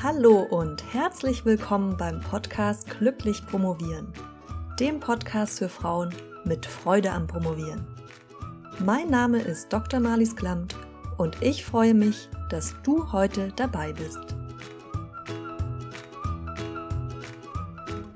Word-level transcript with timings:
Hallo 0.00 0.42
und 0.42 0.94
herzlich 0.94 1.44
willkommen 1.44 1.96
beim 1.96 2.20
Podcast 2.20 2.88
Glücklich 2.88 3.44
Promovieren, 3.44 4.12
dem 4.78 5.00
Podcast 5.00 5.58
für 5.58 5.68
Frauen 5.68 6.14
mit 6.44 6.66
Freude 6.66 7.10
am 7.10 7.26
Promovieren. 7.26 7.84
Mein 8.78 9.10
Name 9.10 9.40
ist 9.40 9.72
Dr. 9.72 9.98
Marlies 9.98 10.36
Klamt 10.36 10.76
und 11.16 11.42
ich 11.42 11.64
freue 11.64 11.94
mich, 11.94 12.28
dass 12.48 12.76
du 12.84 13.10
heute 13.10 13.52
dabei 13.56 13.92
bist. 13.92 14.36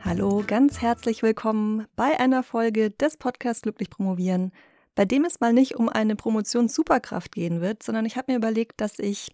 Hallo, 0.05 0.45
ganz 0.47 0.81
herzlich 0.81 1.25
willkommen 1.25 1.89
bei 1.97 2.21
einer 2.21 2.45
Folge 2.45 2.93
des 2.93 3.17
Podcasts 3.17 3.63
Glücklich 3.63 3.91
Promovieren, 3.91 4.53
bei 4.95 5.05
dem 5.05 5.25
es 5.25 5.41
mal 5.41 5.53
nicht 5.53 5.75
um 5.75 5.89
eine 5.89 6.15
Promotions-Superkraft 6.15 7.33
gehen 7.33 7.61
wird, 7.61 7.83
sondern 7.83 8.07
ich 8.07 8.17
habe 8.17 8.31
mir 8.31 8.39
überlegt, 8.39 8.81
dass 8.81 9.01
ich 9.01 9.33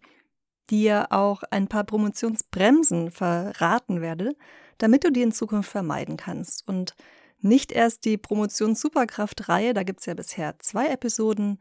dir 0.70 1.08
auch 1.10 1.42
ein 1.50 1.68
paar 1.68 1.84
Promotionsbremsen 1.84 3.10
verraten 3.10 4.00
werde, 4.00 4.36
damit 4.78 5.04
du 5.04 5.10
die 5.10 5.22
in 5.22 5.32
Zukunft 5.32 5.70
vermeiden 5.70 6.16
kannst. 6.16 6.66
Und 6.66 6.94
nicht 7.40 7.72
erst 7.72 8.04
die 8.04 8.16
Promotions-Superkraft-Reihe, 8.16 9.74
da 9.74 9.82
gibt 9.82 10.00
es 10.00 10.06
ja 10.06 10.14
bisher 10.14 10.58
zwei 10.58 10.88
Episoden, 10.88 11.58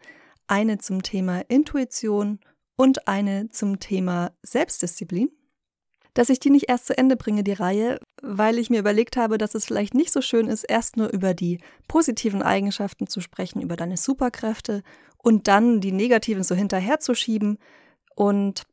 eine 0.48 0.78
zum 0.78 1.04
Thema 1.04 1.42
Intuition 1.50 2.40
und 2.76 3.08
eine 3.08 3.50
zum 3.50 3.80
Thema 3.80 4.32
Selbstdisziplin. 4.44 5.30
Dass 6.14 6.30
ich 6.30 6.40
die 6.40 6.50
nicht 6.50 6.68
erst 6.68 6.88
zu 6.88 6.98
Ende 6.98 7.16
bringe, 7.16 7.44
die 7.44 7.54
Reihe, 7.54 8.00
weil 8.24 8.58
ich 8.58 8.72
mir 8.72 8.80
überlegt 8.80 9.18
habe, 9.18 9.38
dass 9.38 9.54
es 9.54 9.66
vielleicht 9.66 9.94
nicht 9.94 10.12
so 10.12 10.22
schön 10.22 10.48
ist, 10.48 10.64
erst 10.64 10.98
nur 10.98 11.10
über 11.10 11.36
die 11.36 11.60
positiven 11.88 12.42
Eigenschaften 12.42 13.06
zu 13.06 13.22
sprechen, 13.22 13.62
über 13.62 13.76
deine 13.76 13.98
Superkräfte 13.98 14.82
und 15.18 15.48
dann 15.48 15.80
die 15.80 15.92
negativen 15.92 16.44
so 16.44 16.56
hinterherzuschieben. 16.56 17.60
Und 18.16 18.64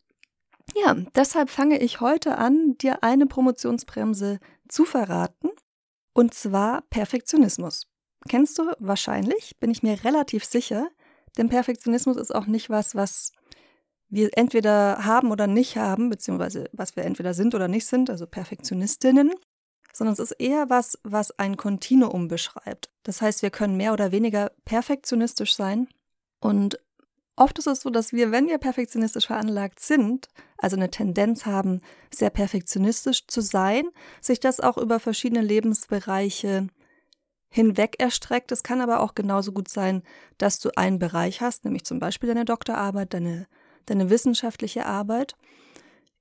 ja, 0.74 0.95
deshalb 1.14 1.50
fange 1.50 1.78
ich 1.78 2.00
heute 2.00 2.38
an, 2.38 2.77
dir 2.78 3.02
eine 3.02 3.26
Promotionsbremse 3.26 4.40
zu 4.68 4.84
verraten, 4.84 5.51
und 6.15 6.32
zwar 6.32 6.82
Perfektionismus. 6.90 7.87
Kennst 8.29 8.59
du 8.59 8.73
wahrscheinlich, 8.79 9.57
bin 9.60 9.70
ich 9.70 9.82
mir 9.82 10.04
relativ 10.04 10.45
sicher, 10.45 10.88
denn 11.37 11.48
Perfektionismus 11.48 12.16
ist 12.16 12.35
auch 12.35 12.46
nicht 12.46 12.70
was, 12.70 12.95
was 12.95 13.32
wir 14.09 14.30
entweder 14.37 15.04
haben 15.04 15.30
oder 15.30 15.46
nicht 15.46 15.76
haben, 15.76 16.09
beziehungsweise 16.09 16.70
was 16.73 16.96
wir 16.96 17.04
entweder 17.04 17.35
sind 17.35 17.54
oder 17.54 17.68
nicht 17.68 17.87
sind, 17.87 18.10
also 18.10 18.26
Perfektionistinnen, 18.26 19.32
sondern 19.92 20.12
es 20.12 20.18
ist 20.18 20.32
eher 20.32 20.70
was, 20.70 20.98
was 21.02 21.38
ein 21.38 21.57
Kontinuum 21.57 22.29
beschreibt. 22.29 22.90
Das 23.02 23.20
heißt, 23.20 23.42
wir 23.42 23.51
können 23.51 23.76
mehr 23.76 23.92
oder 23.92 24.12
weniger 24.12 24.52
perfektionistisch 24.65 25.54
sein 25.54 25.88
und 26.40 26.79
Oft 27.37 27.59
ist 27.59 27.66
es 27.66 27.80
so, 27.80 27.90
dass 27.90 28.13
wir, 28.13 28.30
wenn 28.30 28.46
wir 28.46 28.59
perfektionistisch 28.59 29.27
veranlagt 29.27 29.80
sind, 29.80 30.29
also 30.57 30.77
eine 30.77 30.90
Tendenz 30.90 31.46
haben, 31.46 31.80
sehr 32.13 32.30
perfektionistisch 32.30 33.26
zu 33.26 33.41
sein, 33.41 33.88
sich 34.21 34.38
das 34.38 34.60
auch 34.60 34.79
über 34.79 35.01
verschiedene 35.01 35.43
Lebensbereiche 35.43 36.68
hinweg 37.49 37.96
erstreckt. 37.99 38.52
Es 38.52 38.63
kann 38.63 38.80
aber 38.80 39.01
auch 39.01 39.15
genauso 39.15 39.52
gut 39.52 39.68
sein, 39.68 40.02
dass 40.38 40.60
du 40.60 40.71
einen 40.76 41.01
Bereich 41.01 41.41
hast, 41.41 41.65
nämlich 41.65 41.85
zum 41.85 41.99
Beispiel 41.99 42.29
deine 42.29 42.45
Doktorarbeit, 42.45 43.15
deine, 43.15 43.48
deine 43.87 44.10
wissenschaftliche 44.10 44.87
Arbeit, 44.87 45.35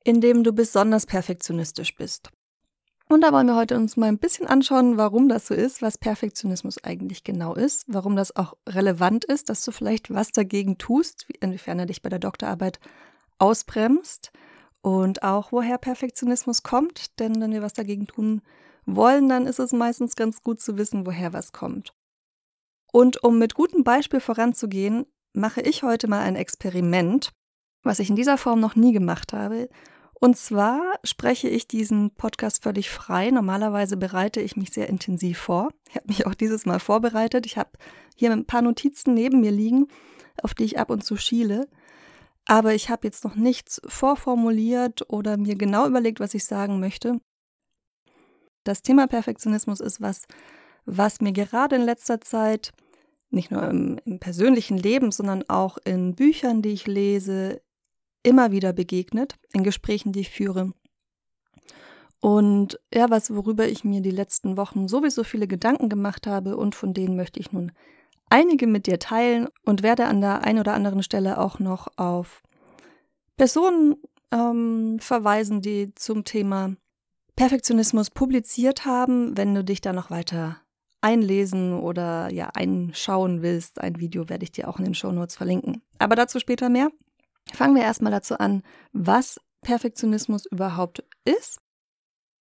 in 0.04 0.20
dem 0.20 0.44
du 0.44 0.52
besonders 0.52 1.06
perfektionistisch 1.06 1.96
bist. 1.96 2.32
Und 3.10 3.22
da 3.22 3.32
wollen 3.32 3.48
wir 3.48 3.56
heute 3.56 3.76
uns 3.76 3.98
mal 3.98 4.08
ein 4.08 4.18
bisschen 4.18 4.48
anschauen, 4.48 4.98
warum 4.98 5.28
das 5.28 5.48
so 5.48 5.54
ist, 5.54 5.82
was 5.82 5.98
Perfektionismus 5.98 6.84
eigentlich 6.84 7.24
genau 7.24 7.54
ist, 7.54 7.86
warum 7.88 8.16
das 8.16 8.36
auch 8.36 8.56
relevant 8.68 9.26
ist, 9.26 9.50
dass 9.50 9.64
du 9.64 9.72
vielleicht 9.72 10.14
was 10.14 10.32
dagegen 10.32 10.78
tust, 10.78 11.28
inwiefern 11.42 11.80
er 11.80 11.86
dich 11.86 12.02
bei 12.02 12.10
der 12.10 12.20
Doktorarbeit 12.20 12.80
ausbremst 13.40 14.32
und 14.82 15.22
auch 15.24 15.52
woher 15.52 15.78
Perfektionismus 15.78 16.64
kommt. 16.64 17.20
Denn 17.20 17.40
wenn 17.42 17.52
wir 17.52 17.62
was 17.62 17.74
dagegen 17.74 18.08
tun 18.08 18.42
wollen, 18.86 19.28
dann 19.28 19.48
ist 19.48 19.60
es 19.60 19.74
meistens 19.74 20.16
ganz 20.16 20.42
gut 20.42 20.62
zu 20.62 20.78
wissen, 20.78 21.06
woher 21.06 21.34
was 21.34 21.52
kommt. 21.52 21.94
Und 22.92 23.24
um 23.24 23.38
mit 23.38 23.54
gutem 23.54 23.84
Beispiel 23.84 24.22
voranzugehen, 24.22 25.06
mache 25.34 25.62
ich 25.62 25.84
heute 25.84 26.08
mal 26.08 26.22
ein 26.22 26.36
Experiment, 26.36 27.34
was 27.82 28.00
ich 28.00 28.10
in 28.10 28.16
dieser 28.16 28.38
Form 28.38 28.60
noch 28.60 28.76
nie 28.76 28.94
gemacht 28.94 29.34
habe 29.34 29.68
und 30.24 30.38
zwar 30.38 30.80
spreche 31.04 31.50
ich 31.50 31.68
diesen 31.68 32.12
Podcast 32.12 32.64
völlig 32.64 32.90
frei. 32.90 33.30
Normalerweise 33.30 33.98
bereite 33.98 34.40
ich 34.40 34.56
mich 34.56 34.70
sehr 34.70 34.88
intensiv 34.88 35.38
vor. 35.38 35.72
Ich 35.90 35.98
habe 35.98 36.08
mich 36.08 36.26
auch 36.26 36.34
dieses 36.34 36.66
Mal 36.66 36.80
vorbereitet. 36.80 37.46
Ich 37.46 37.58
habe 37.58 37.72
hier 38.16 38.32
ein 38.32 38.46
paar 38.46 38.62
Notizen 38.62 39.16
neben 39.16 39.42
mir 39.42 39.52
liegen, 39.52 39.90
auf 40.42 40.54
die 40.54 40.64
ich 40.64 40.80
ab 40.80 40.92
und 40.92 41.04
zu 41.04 41.18
schiele. 41.18 41.68
Aber 42.46 42.74
ich 42.74 42.90
habe 42.90 43.06
jetzt 43.06 43.26
noch 43.26 43.36
nichts 43.36 43.82
vorformuliert 43.86 45.04
oder 45.10 45.36
mir 45.36 45.56
genau 45.56 45.86
überlegt, 45.88 46.22
was 46.22 46.34
ich 46.34 46.46
sagen 46.46 46.80
möchte. 46.80 47.20
Das 48.64 48.82
Thema 48.82 49.08
Perfektionismus 49.08 49.82
ist 49.82 50.00
was, 50.00 50.22
was 50.86 51.20
mir 51.20 51.34
gerade 51.34 51.76
in 51.76 51.82
letzter 51.82 52.22
Zeit 52.22 52.72
nicht 53.30 53.52
nur 53.52 53.64
im, 53.64 54.00
im 54.06 54.20
persönlichen 54.20 54.78
Leben, 54.78 55.12
sondern 55.12 55.44
auch 55.50 55.78
in 55.84 56.16
Büchern, 56.16 56.62
die 56.62 56.72
ich 56.72 56.88
lese, 56.88 57.62
immer 58.24 58.52
wieder 58.52 58.74
begegnet 58.74 59.36
in 59.54 59.64
Gesprächen, 59.64 60.12
die 60.12 60.22
ich 60.22 60.30
führe. 60.30 60.74
Und 62.20 62.80
ja, 62.94 63.10
was, 63.10 63.36
worüber 63.36 63.68
ich 63.68 63.84
mir 63.84 64.02
die 64.02 64.10
letzten 64.10 64.56
Wochen 64.56 64.88
sowieso 64.88 65.26
viele 65.26 65.48
Gedanken 65.48 65.90
gemacht 65.90 66.26
habe 66.26 66.56
und 66.56 66.74
von 66.74 66.94
denen 66.94 67.18
möchte 67.18 67.40
ich 67.40 67.52
nun 67.52 67.74
einige 68.30 68.66
mit 68.66 68.88
dir 68.88 68.98
teilen 68.98 69.50
und 69.66 69.84
werde 69.84 70.06
an 70.06 70.22
der 70.22 70.46
einen 70.46 70.60
oder 70.60 70.74
anderen 70.74 71.04
Stelle 71.04 71.38
auch 71.38 71.60
noch 71.60 71.88
auf 71.98 72.42
Personen 73.36 73.96
ähm, 74.32 75.00
verweisen, 75.00 75.62
die 75.62 75.94
zum 75.96 76.24
Thema 76.24 76.76
Perfektionismus 77.36 78.10
publiziert 78.10 78.86
haben. 78.86 79.36
Wenn 79.38 79.54
du 79.54 79.64
dich 79.64 79.82
da 79.82 79.92
noch 79.92 80.10
weiter 80.10 80.62
einlesen 81.02 81.78
oder 81.80 82.32
ja 82.32 82.50
einschauen 82.54 83.42
willst, 83.42 83.82
ein 83.82 84.00
Video 84.00 84.30
werde 84.30 84.44
ich 84.44 84.52
dir 84.52 84.70
auch 84.70 84.80
in 84.80 84.86
den 84.86 84.96
Show 84.96 85.12
Notes 85.12 85.36
verlinken. 85.36 85.82
Aber 86.00 86.16
dazu 86.16 86.40
später 86.40 86.70
mehr. 86.70 86.90
Fangen 87.54 87.76
wir 87.76 87.84
erstmal 87.84 88.12
dazu 88.12 88.38
an, 88.38 88.64
was 88.92 89.40
Perfektionismus 89.62 90.46
überhaupt 90.46 91.04
ist. 91.24 91.60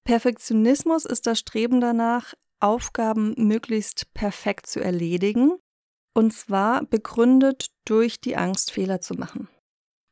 Perfektionismus 0.04 1.04
ist 1.04 1.26
das 1.26 1.38
Streben 1.38 1.80
danach, 1.80 2.34
Aufgaben 2.60 3.34
möglichst 3.36 4.12
perfekt 4.14 4.66
zu 4.66 4.80
erledigen, 4.80 5.58
und 6.14 6.32
zwar 6.32 6.84
begründet 6.84 7.68
durch 7.84 8.20
die 8.20 8.36
Angst, 8.36 8.70
Fehler 8.70 9.00
zu 9.00 9.14
machen. 9.14 9.48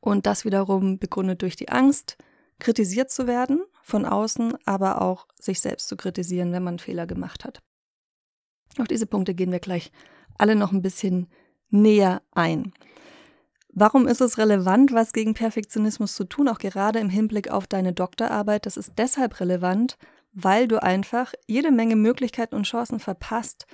Und 0.00 0.26
das 0.26 0.44
wiederum 0.44 0.98
begründet 0.98 1.42
durch 1.42 1.56
die 1.56 1.68
Angst, 1.68 2.16
kritisiert 2.58 3.10
zu 3.10 3.26
werden 3.26 3.62
von 3.82 4.04
außen, 4.04 4.54
aber 4.66 5.02
auch 5.02 5.26
sich 5.40 5.60
selbst 5.60 5.88
zu 5.88 5.96
kritisieren, 5.96 6.52
wenn 6.52 6.64
man 6.64 6.78
Fehler 6.78 7.06
gemacht 7.06 7.44
hat. 7.44 7.60
Auf 8.78 8.86
diese 8.86 9.06
Punkte 9.06 9.34
gehen 9.34 9.52
wir 9.52 9.60
gleich 9.60 9.92
alle 10.38 10.56
noch 10.56 10.72
ein 10.72 10.82
bisschen 10.82 11.28
näher 11.68 12.22
ein. 12.32 12.72
Warum 13.72 14.08
ist 14.08 14.20
es 14.20 14.38
relevant, 14.38 14.92
was 14.92 15.12
gegen 15.12 15.34
Perfektionismus 15.34 16.14
zu 16.14 16.24
tun, 16.24 16.48
auch 16.48 16.58
gerade 16.58 16.98
im 16.98 17.08
Hinblick 17.08 17.50
auf 17.50 17.66
deine 17.66 17.92
Doktorarbeit? 17.92 18.66
Das 18.66 18.76
ist 18.76 18.94
deshalb 18.98 19.38
relevant, 19.40 19.96
weil 20.32 20.66
du 20.66 20.82
einfach 20.82 21.32
jede 21.46 21.70
Menge 21.70 21.96
Möglichkeiten 21.96 22.56
und 22.56 22.64
Chancen 22.64 22.98
verpasst, 22.98 23.66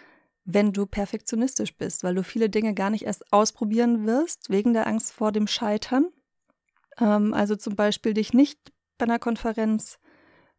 wenn 0.45 0.73
du 0.73 0.87
perfektionistisch 0.87 1.77
bist, 1.77 2.05
weil 2.05 2.15
du 2.15 2.23
viele 2.23 2.51
Dinge 2.51 2.75
gar 2.75 2.91
nicht 2.91 3.05
erst 3.05 3.33
ausprobieren 3.33 4.07
wirst, 4.07 4.51
wegen 4.51 4.75
der 4.75 4.87
Angst 4.87 5.13
vor 5.13 5.33
dem 5.33 5.47
Scheitern. 5.47 6.11
Ähm, 7.01 7.33
also 7.33 7.57
zum 7.57 7.75
Beispiel 7.75 8.15
dich 8.15 8.33
nicht 8.33 8.59
bei 8.99 9.05
einer 9.05 9.19
Konferenz 9.19 9.99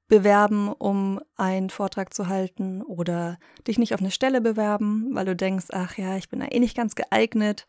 bewerben, 0.07 0.69
um 0.69 1.19
einen 1.35 1.69
Vortrag 1.69 2.13
zu 2.13 2.27
halten 2.27 2.81
oder 2.81 3.37
dich 3.67 3.77
nicht 3.77 3.93
auf 3.93 3.99
eine 3.99 4.11
Stelle 4.11 4.41
bewerben, 4.41 5.09
weil 5.13 5.25
du 5.25 5.35
denkst, 5.35 5.67
ach 5.71 5.97
ja, 5.97 6.17
ich 6.17 6.29
bin 6.29 6.39
da 6.39 6.47
eh 6.47 6.59
nicht 6.59 6.75
ganz 6.75 6.95
geeignet 6.95 7.67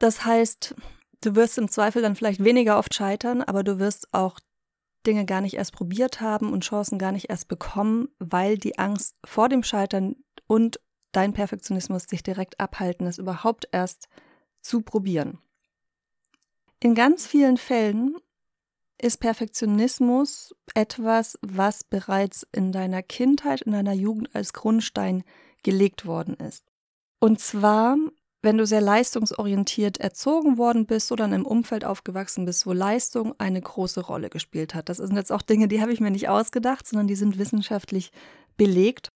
das 0.00 0.24
heißt, 0.24 0.74
du 1.20 1.36
wirst 1.36 1.58
im 1.58 1.68
Zweifel 1.68 2.02
dann 2.02 2.16
vielleicht 2.16 2.42
weniger 2.42 2.78
oft 2.78 2.94
scheitern, 2.94 3.42
aber 3.42 3.62
du 3.62 3.78
wirst 3.78 4.12
auch 4.12 4.40
Dinge 5.06 5.26
gar 5.26 5.42
nicht 5.42 5.54
erst 5.54 5.72
probiert 5.72 6.20
haben 6.20 6.52
und 6.52 6.64
Chancen 6.64 6.98
gar 6.98 7.12
nicht 7.12 7.30
erst 7.30 7.48
bekommen, 7.48 8.08
weil 8.18 8.58
die 8.58 8.78
Angst 8.78 9.14
vor 9.24 9.48
dem 9.48 9.62
Scheitern 9.62 10.16
und 10.46 10.80
dein 11.12 11.34
Perfektionismus 11.34 12.06
dich 12.06 12.22
direkt 12.22 12.58
abhalten, 12.60 13.06
es 13.06 13.18
überhaupt 13.18 13.68
erst 13.72 14.08
zu 14.62 14.80
probieren. 14.80 15.38
In 16.80 16.94
ganz 16.94 17.26
vielen 17.26 17.58
Fällen 17.58 18.16
ist 18.96 19.18
Perfektionismus 19.18 20.54
etwas, 20.74 21.38
was 21.42 21.84
bereits 21.84 22.46
in 22.52 22.72
deiner 22.72 23.02
Kindheit, 23.02 23.62
in 23.62 23.72
deiner 23.72 23.92
Jugend 23.92 24.34
als 24.34 24.54
Grundstein 24.54 25.24
gelegt 25.62 26.06
worden 26.06 26.34
ist. 26.36 26.64
Und 27.18 27.38
zwar 27.38 27.96
wenn 28.42 28.56
du 28.56 28.64
sehr 28.66 28.80
leistungsorientiert 28.80 29.98
erzogen 29.98 30.56
worden 30.56 30.86
bist 30.86 31.12
oder 31.12 31.26
in 31.26 31.34
einem 31.34 31.46
Umfeld 31.46 31.84
aufgewachsen 31.84 32.46
bist, 32.46 32.66
wo 32.66 32.72
Leistung 32.72 33.34
eine 33.38 33.60
große 33.60 34.00
Rolle 34.00 34.30
gespielt 34.30 34.74
hat. 34.74 34.88
Das 34.88 34.96
sind 34.96 35.16
jetzt 35.16 35.32
auch 35.32 35.42
Dinge, 35.42 35.68
die 35.68 35.82
habe 35.82 35.92
ich 35.92 36.00
mir 36.00 36.10
nicht 36.10 36.28
ausgedacht, 36.28 36.86
sondern 36.86 37.06
die 37.06 37.16
sind 37.16 37.38
wissenschaftlich 37.38 38.12
belegt. 38.56 39.08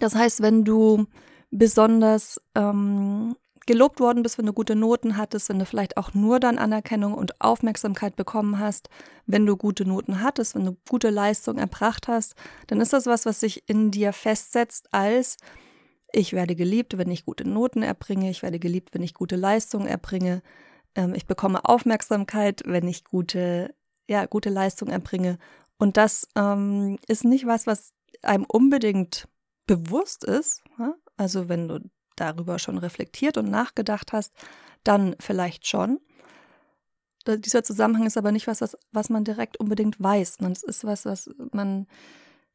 Das 0.00 0.14
heißt, 0.14 0.40
wenn 0.40 0.64
du 0.64 1.06
besonders 1.50 2.40
ähm, 2.54 3.34
gelobt 3.68 4.00
worden 4.00 4.22
bist, 4.22 4.38
wenn 4.38 4.46
du 4.46 4.54
gute 4.54 4.74
Noten 4.74 5.18
hattest, 5.18 5.50
wenn 5.50 5.58
du 5.58 5.66
vielleicht 5.66 5.98
auch 5.98 6.14
nur 6.14 6.40
dann 6.40 6.58
Anerkennung 6.58 7.12
und 7.12 7.38
Aufmerksamkeit 7.42 8.16
bekommen 8.16 8.58
hast, 8.58 8.88
wenn 9.26 9.44
du 9.44 9.58
gute 9.58 9.84
Noten 9.84 10.22
hattest, 10.22 10.54
wenn 10.54 10.64
du 10.64 10.76
gute 10.88 11.10
Leistung 11.10 11.58
erbracht 11.58 12.08
hast, 12.08 12.34
dann 12.68 12.80
ist 12.80 12.94
das 12.94 13.04
was, 13.04 13.26
was 13.26 13.40
sich 13.40 13.68
in 13.68 13.90
dir 13.90 14.14
festsetzt 14.14 14.88
als 14.92 15.36
ich 16.12 16.32
werde 16.32 16.56
geliebt, 16.56 16.96
wenn 16.96 17.10
ich 17.10 17.24
gute 17.24 17.46
Noten 17.46 17.82
erbringe, 17.82 18.30
ich 18.30 18.42
werde 18.42 18.58
geliebt, 18.58 18.94
wenn 18.94 19.02
ich 19.02 19.14
gute 19.14 19.36
Leistung 19.36 19.86
erbringe, 19.86 20.42
ähm, 20.94 21.14
ich 21.14 21.26
bekomme 21.26 21.64
Aufmerksamkeit, 21.64 22.62
wenn 22.66 22.88
ich 22.88 23.04
gute, 23.04 23.74
ja, 24.08 24.26
gute 24.26 24.50
Leistung 24.50 24.88
erbringe. 24.88 25.38
Und 25.78 25.96
das 25.96 26.28
ähm, 26.34 26.98
ist 27.06 27.24
nicht 27.24 27.46
was, 27.46 27.66
was 27.66 27.92
einem 28.22 28.44
unbedingt 28.44 29.28
bewusst 29.66 30.24
ist. 30.24 30.62
Ja? 30.78 30.94
Also 31.16 31.48
wenn 31.48 31.68
du 31.68 31.80
darüber 32.16 32.58
schon 32.58 32.78
reflektiert 32.78 33.36
und 33.36 33.50
nachgedacht 33.50 34.12
hast, 34.12 34.32
dann 34.82 35.14
vielleicht 35.20 35.66
schon. 35.66 36.00
Dieser 37.26 37.62
Zusammenhang 37.62 38.06
ist 38.06 38.16
aber 38.16 38.32
nicht 38.32 38.46
was, 38.46 38.62
was, 38.62 38.76
was 38.90 39.10
man 39.10 39.22
direkt 39.22 39.58
unbedingt 39.58 40.02
weiß. 40.02 40.38
Es 40.40 40.62
ist 40.62 40.84
was, 40.84 41.04
was 41.04 41.30
man 41.52 41.86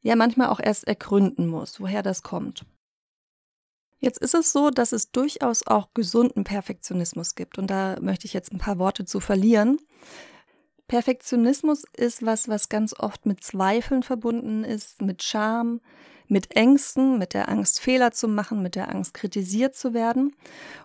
ja 0.02 0.16
manchmal 0.16 0.48
auch 0.48 0.58
erst 0.60 0.86
ergründen 0.88 1.46
muss, 1.46 1.80
woher 1.80 2.02
das 2.02 2.22
kommt. 2.22 2.66
Jetzt 4.00 4.18
ist 4.18 4.34
es 4.34 4.52
so, 4.52 4.70
dass 4.70 4.92
es 4.92 5.10
durchaus 5.12 5.66
auch 5.66 5.88
gesunden 5.94 6.44
Perfektionismus 6.44 7.34
gibt. 7.34 7.58
Und 7.58 7.68
da 7.68 7.96
möchte 8.00 8.26
ich 8.26 8.32
jetzt 8.32 8.52
ein 8.52 8.58
paar 8.58 8.78
Worte 8.78 9.04
zu 9.04 9.20
verlieren. 9.20 9.78
Perfektionismus 10.88 11.84
ist 11.96 12.24
was, 12.24 12.48
was 12.48 12.68
ganz 12.68 12.94
oft 12.98 13.24
mit 13.24 13.42
Zweifeln 13.42 14.02
verbunden 14.02 14.64
ist, 14.64 15.00
mit 15.00 15.22
Scham, 15.22 15.80
mit 16.28 16.56
Ängsten, 16.56 17.18
mit 17.18 17.34
der 17.34 17.48
Angst, 17.48 17.80
Fehler 17.80 18.12
zu 18.12 18.28
machen, 18.28 18.62
mit 18.62 18.74
der 18.74 18.90
Angst, 18.90 19.14
kritisiert 19.14 19.74
zu 19.74 19.94
werden 19.94 20.34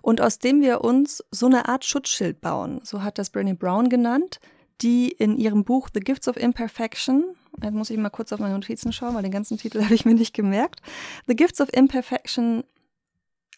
und 0.01 0.21
aus 0.21 0.39
dem 0.39 0.61
wir 0.61 0.81
uns 0.81 1.23
so 1.31 1.47
eine 1.47 1.67
Art 1.67 1.85
Schutzschild 1.85 2.41
bauen. 2.41 2.81
So 2.83 3.03
hat 3.03 3.17
das 3.17 3.33
Brené 3.33 3.56
Brown 3.56 3.89
genannt, 3.89 4.39
die 4.81 5.09
in 5.09 5.38
ihrem 5.38 5.63
Buch 5.63 5.89
The 5.94 6.00
Gifts 6.00 6.27
of 6.27 6.38
Imperfection, 6.38 7.35
da 7.57 7.71
muss 7.71 7.89
ich 7.89 7.97
mal 7.97 8.09
kurz 8.09 8.31
auf 8.31 8.39
meine 8.39 8.53
Notizen 8.53 8.94
schauen, 8.94 9.15
weil 9.15 9.23
den 9.23 9.31
ganzen 9.31 9.57
Titel 9.57 9.83
habe 9.83 9.94
ich 9.94 10.06
mir 10.06 10.15
nicht 10.15 10.33
gemerkt, 10.33 10.81
The 11.27 11.35
Gifts 11.35 11.59
of 11.59 11.69
Imperfection 11.73 12.63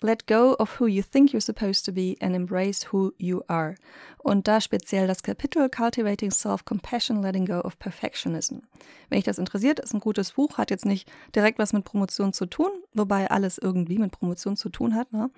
Let 0.03 0.25
go 0.25 0.55
of 0.57 0.79
who 0.79 0.87
you 0.87 1.03
think 1.03 1.31
you're 1.31 1.41
supposed 1.41 1.85
to 1.85 1.91
be 1.91 2.17
and 2.19 2.35
embrace 2.35 2.91
who 2.91 3.13
you 3.17 3.43
are. 3.47 3.75
Und 4.17 4.47
da 4.47 4.59
speziell 4.59 5.05
das 5.05 5.21
Kapitel 5.21 5.69
Cultivating 5.69 6.31
Self-Compassion, 6.31 7.21
Letting 7.21 7.45
Go 7.45 7.59
of 7.59 7.77
Perfectionism. 7.77 8.61
Wenn 9.09 9.17
dich 9.17 9.25
das 9.25 9.37
interessiert, 9.37 9.79
ist 9.79 9.93
ein 9.93 9.99
gutes 9.99 10.31
Buch, 10.31 10.57
hat 10.57 10.71
jetzt 10.71 10.85
nicht 10.85 11.11
direkt 11.35 11.59
was 11.59 11.71
mit 11.71 11.85
Promotion 11.85 12.33
zu 12.33 12.47
tun, 12.47 12.71
wobei 12.93 13.29
alles 13.29 13.59
irgendwie 13.59 13.99
mit 13.99 14.11
Promotion 14.11 14.57
zu 14.57 14.69
tun 14.69 14.95
hat, 14.95 15.13
ne? 15.13 15.29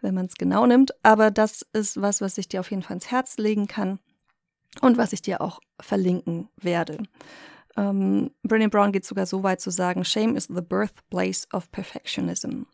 wenn 0.00 0.14
man 0.14 0.26
es 0.26 0.36
genau 0.36 0.66
nimmt. 0.66 0.92
Aber 1.02 1.30
das 1.30 1.66
ist 1.74 2.00
was, 2.00 2.22
was 2.22 2.38
ich 2.38 2.48
dir 2.48 2.60
auf 2.60 2.70
jeden 2.70 2.82
Fall 2.82 2.96
ins 2.96 3.10
Herz 3.10 3.36
legen 3.36 3.66
kann 3.66 3.98
und 4.80 4.96
was 4.96 5.12
ich 5.12 5.20
dir 5.20 5.42
auch 5.42 5.60
verlinken 5.80 6.48
werde. 6.56 7.02
Ähm, 7.76 8.30
Brené 8.46 8.68
Brown 8.68 8.92
geht 8.92 9.04
sogar 9.04 9.26
so 9.26 9.42
weit 9.42 9.60
zu 9.60 9.70
sagen, 9.70 10.04
Shame 10.04 10.34
is 10.34 10.46
the 10.46 10.62
birthplace 10.62 11.46
of 11.52 11.70
perfectionism. 11.70 12.64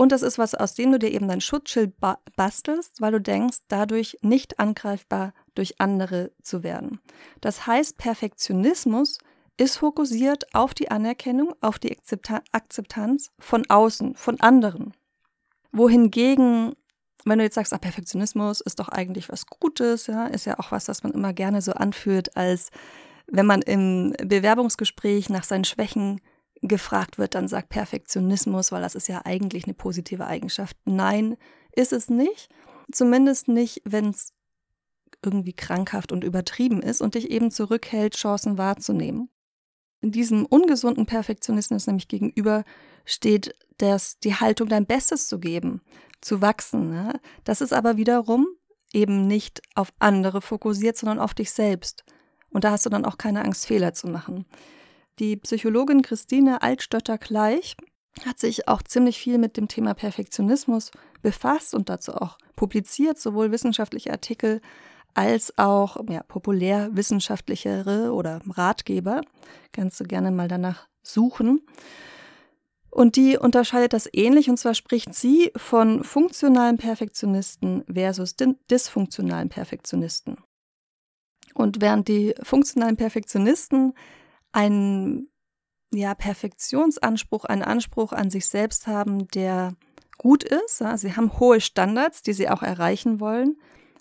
Und 0.00 0.12
das 0.12 0.22
ist 0.22 0.38
was, 0.38 0.54
aus 0.54 0.72
dem 0.74 0.92
du 0.92 0.98
dir 0.98 1.10
eben 1.12 1.28
dein 1.28 1.42
Schutzschild 1.42 2.00
ba 2.00 2.16
bastelst, 2.34 3.02
weil 3.02 3.12
du 3.12 3.20
denkst, 3.20 3.58
dadurch 3.68 4.16
nicht 4.22 4.58
angreifbar 4.58 5.34
durch 5.54 5.78
andere 5.78 6.32
zu 6.40 6.62
werden. 6.62 7.00
Das 7.42 7.66
heißt, 7.66 7.98
Perfektionismus 7.98 9.18
ist 9.58 9.76
fokussiert 9.76 10.54
auf 10.54 10.72
die 10.72 10.90
Anerkennung, 10.90 11.54
auf 11.60 11.78
die 11.78 11.94
Akzeptanz 12.52 13.30
von 13.38 13.68
außen, 13.68 14.14
von 14.14 14.40
anderen. 14.40 14.94
Wohingegen, 15.70 16.72
wenn 17.26 17.38
du 17.38 17.44
jetzt 17.44 17.56
sagst, 17.56 17.74
ah, 17.74 17.78
Perfektionismus 17.78 18.62
ist 18.62 18.80
doch 18.80 18.88
eigentlich 18.88 19.28
was 19.28 19.44
Gutes, 19.44 20.06
ja, 20.06 20.28
ist 20.28 20.46
ja 20.46 20.58
auch 20.58 20.72
was, 20.72 20.88
was 20.88 21.02
man 21.02 21.12
immer 21.12 21.34
gerne 21.34 21.60
so 21.60 21.72
anführt, 21.72 22.38
als 22.38 22.70
wenn 23.26 23.44
man 23.44 23.60
im 23.60 24.14
Bewerbungsgespräch 24.24 25.28
nach 25.28 25.44
seinen 25.44 25.64
Schwächen 25.64 26.22
gefragt 26.62 27.18
wird, 27.18 27.34
dann 27.34 27.48
sagt 27.48 27.70
Perfektionismus, 27.70 28.72
weil 28.72 28.82
das 28.82 28.94
ist 28.94 29.08
ja 29.08 29.22
eigentlich 29.24 29.64
eine 29.64 29.74
positive 29.74 30.26
Eigenschaft. 30.26 30.76
Nein, 30.84 31.36
ist 31.72 31.92
es 31.92 32.08
nicht. 32.10 32.48
Zumindest 32.92 33.48
nicht, 33.48 33.82
wenn 33.84 34.10
es 34.10 34.34
irgendwie 35.24 35.52
krankhaft 35.52 36.12
und 36.12 36.24
übertrieben 36.24 36.82
ist 36.82 37.00
und 37.00 37.14
dich 37.14 37.30
eben 37.30 37.50
zurückhält, 37.50 38.14
Chancen 38.16 38.58
wahrzunehmen. 38.58 39.30
In 40.00 40.12
diesem 40.12 40.46
ungesunden 40.46 41.06
Perfektionismus 41.06 41.86
nämlich 41.86 42.08
gegenüber 42.08 42.64
steht 43.04 43.54
dass 43.80 44.18
die 44.18 44.34
Haltung, 44.34 44.68
dein 44.68 44.86
Bestes 44.86 45.26
zu 45.26 45.38
geben, 45.38 45.80
zu 46.20 46.42
wachsen. 46.42 46.90
Ne? 46.90 47.18
Das 47.44 47.60
ist 47.60 47.72
aber 47.72 47.96
wiederum 47.96 48.46
eben 48.92 49.26
nicht 49.26 49.62
auf 49.74 49.92
andere 49.98 50.42
fokussiert, 50.42 50.96
sondern 50.96 51.18
auf 51.18 51.34
dich 51.34 51.50
selbst. 51.50 52.04
Und 52.50 52.64
da 52.64 52.72
hast 52.72 52.84
du 52.84 52.90
dann 52.90 53.04
auch 53.04 53.16
keine 53.16 53.44
Angst, 53.44 53.66
Fehler 53.66 53.94
zu 53.94 54.08
machen. 54.08 54.44
Die 55.20 55.36
Psychologin 55.36 56.00
Christine 56.00 56.62
Altstötter-Gleich 56.62 57.76
hat 58.24 58.38
sich 58.38 58.68
auch 58.68 58.82
ziemlich 58.82 59.18
viel 59.18 59.36
mit 59.36 59.58
dem 59.58 59.68
Thema 59.68 59.92
Perfektionismus 59.92 60.90
befasst 61.20 61.74
und 61.74 61.90
dazu 61.90 62.14
auch 62.14 62.38
publiziert, 62.56 63.18
sowohl 63.18 63.52
wissenschaftliche 63.52 64.12
Artikel 64.12 64.62
als 65.12 65.58
auch 65.58 65.98
ja, 66.08 66.22
populärwissenschaftlichere 66.22 68.14
oder 68.14 68.40
Ratgeber. 68.48 69.20
Kannst 69.72 70.00
du 70.00 70.04
gerne 70.04 70.30
mal 70.30 70.48
danach 70.48 70.88
suchen. 71.02 71.66
Und 72.88 73.16
die 73.16 73.36
unterscheidet 73.36 73.92
das 73.92 74.08
ähnlich, 74.12 74.48
und 74.48 74.56
zwar 74.56 74.74
spricht 74.74 75.14
sie 75.14 75.52
von 75.54 76.02
funktionalen 76.02 76.78
Perfektionisten 76.78 77.84
versus 77.92 78.36
dysfunktionalen 78.70 79.50
Perfektionisten. 79.50 80.38
Und 81.52 81.82
während 81.82 82.08
die 82.08 82.34
funktionalen 82.42 82.96
Perfektionisten 82.96 83.92
einen 84.52 85.30
ja, 85.92 86.14
Perfektionsanspruch, 86.14 87.44
einen 87.44 87.62
Anspruch 87.62 88.12
an 88.12 88.30
sich 88.30 88.46
selbst 88.46 88.86
haben, 88.86 89.28
der 89.28 89.74
gut 90.18 90.44
ist. 90.44 90.80
Ja, 90.80 90.96
sie 90.96 91.16
haben 91.16 91.38
hohe 91.38 91.60
Standards, 91.60 92.22
die 92.22 92.32
sie 92.32 92.48
auch 92.48 92.62
erreichen 92.62 93.20
wollen, 93.20 93.56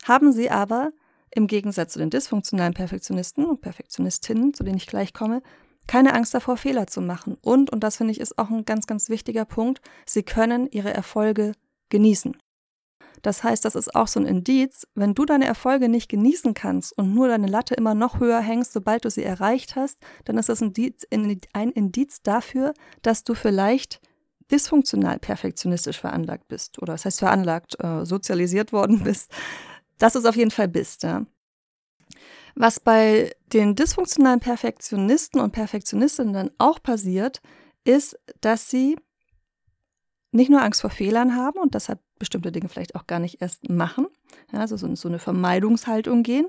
haben 0.06 0.32
sie 0.32 0.50
aber 0.50 0.92
im 1.32 1.48
Gegensatz 1.48 1.94
zu 1.94 2.00
den 2.00 2.10
dysfunktionalen 2.10 2.74
Perfektionisten 2.74 3.46
und 3.46 3.62
Perfektionistinnen, 3.62 4.54
zu 4.54 4.64
denen 4.64 4.78
ich 4.78 4.88
gleich 4.88 5.14
komme, 5.14 5.42
keine 5.88 6.14
Angst 6.14 6.34
davor, 6.34 6.58
Fehler 6.58 6.88
zu 6.88 7.02
machen. 7.02 7.38
Und, 7.42 7.72
und 7.72 7.84
das 7.84 7.98
finde 7.98 8.12
ich 8.12 8.20
ist 8.20 8.38
auch 8.38 8.50
ein 8.50 8.66
ganz, 8.66 8.86
ganz 8.86 9.10
wichtiger 9.10 9.46
Punkt, 9.46 9.82
sie 10.06 10.24
können 10.24 10.68
ihre 10.70 10.94
Erfolge 10.94 11.54
genießen. 11.90 12.38
Das 13.22 13.44
heißt, 13.44 13.66
das 13.66 13.76
ist 13.76 13.96
auch 13.96 14.08
so 14.08 14.20
ein 14.20 14.26
Indiz, 14.26 14.88
wenn 14.96 15.14
du 15.14 15.26
deine 15.26 15.46
Erfolge 15.46 15.90
nicht 15.90 16.10
genießen 16.10 16.54
kannst 16.54 16.98
und 16.98 17.14
nur 17.14 17.28
deine 17.28 17.48
Latte 17.48 17.76
immer 17.76 17.94
noch 17.94 18.20
höher 18.20 18.40
hängst, 18.40 18.74
sobald 18.74 19.06
du 19.06 19.10
sie 19.10 19.24
erreicht 19.24 19.76
hast, 19.76 20.00
dann 20.26 20.38
ist 20.38 20.50
das 20.50 20.62
ein 20.62 20.74
Indiz, 21.72 22.22
dafür, 22.22 22.74
dass 23.02 23.24
du 23.24 23.34
vielleicht 23.34 24.02
dysfunktional 24.52 25.20
perfektionistisch 25.20 26.00
veranlagt 26.00 26.48
bist. 26.48 26.82
Oder 26.82 26.94
das 26.94 27.06
heißt 27.06 27.20
veranlagt, 27.20 27.76
äh, 27.84 28.06
sozialisiert 28.06 28.74
worden 28.74 29.04
bist. 29.04 29.32
Dass 29.98 30.14
du 30.14 30.20
es 30.20 30.26
auf 30.26 30.36
jeden 30.36 30.52
Fall 30.52 30.68
bist. 30.68 31.04
Ja. 31.04 31.26
Was 32.56 32.80
bei 32.80 33.36
den 33.54 33.76
dysfunktionalen 33.76 34.40
Perfektionisten 34.40 35.40
und 35.40 35.52
Perfektionistinnen 35.52 36.34
dann 36.34 36.52
auch 36.58 36.82
passiert, 36.82 37.42
ist, 37.84 38.18
dass 38.42 38.70
sie 38.70 38.98
nicht 40.32 40.50
nur 40.50 40.62
Angst 40.62 40.82
vor 40.82 40.90
Fehlern 40.90 41.36
haben 41.36 41.60
und 41.60 41.74
deshalb 41.74 42.00
bestimmte 42.20 42.52
Dinge 42.52 42.70
vielleicht 42.70 42.96
auch 42.96 43.08
gar 43.08 43.20
nicht 43.20 43.42
erst 43.42 43.70
machen, 43.70 44.08
ja, 44.52 44.60
also 44.60 44.78
so, 44.78 44.94
so 44.96 45.08
eine 45.08 45.20
Vermeidungshaltung 45.20 46.24
gehen, 46.24 46.48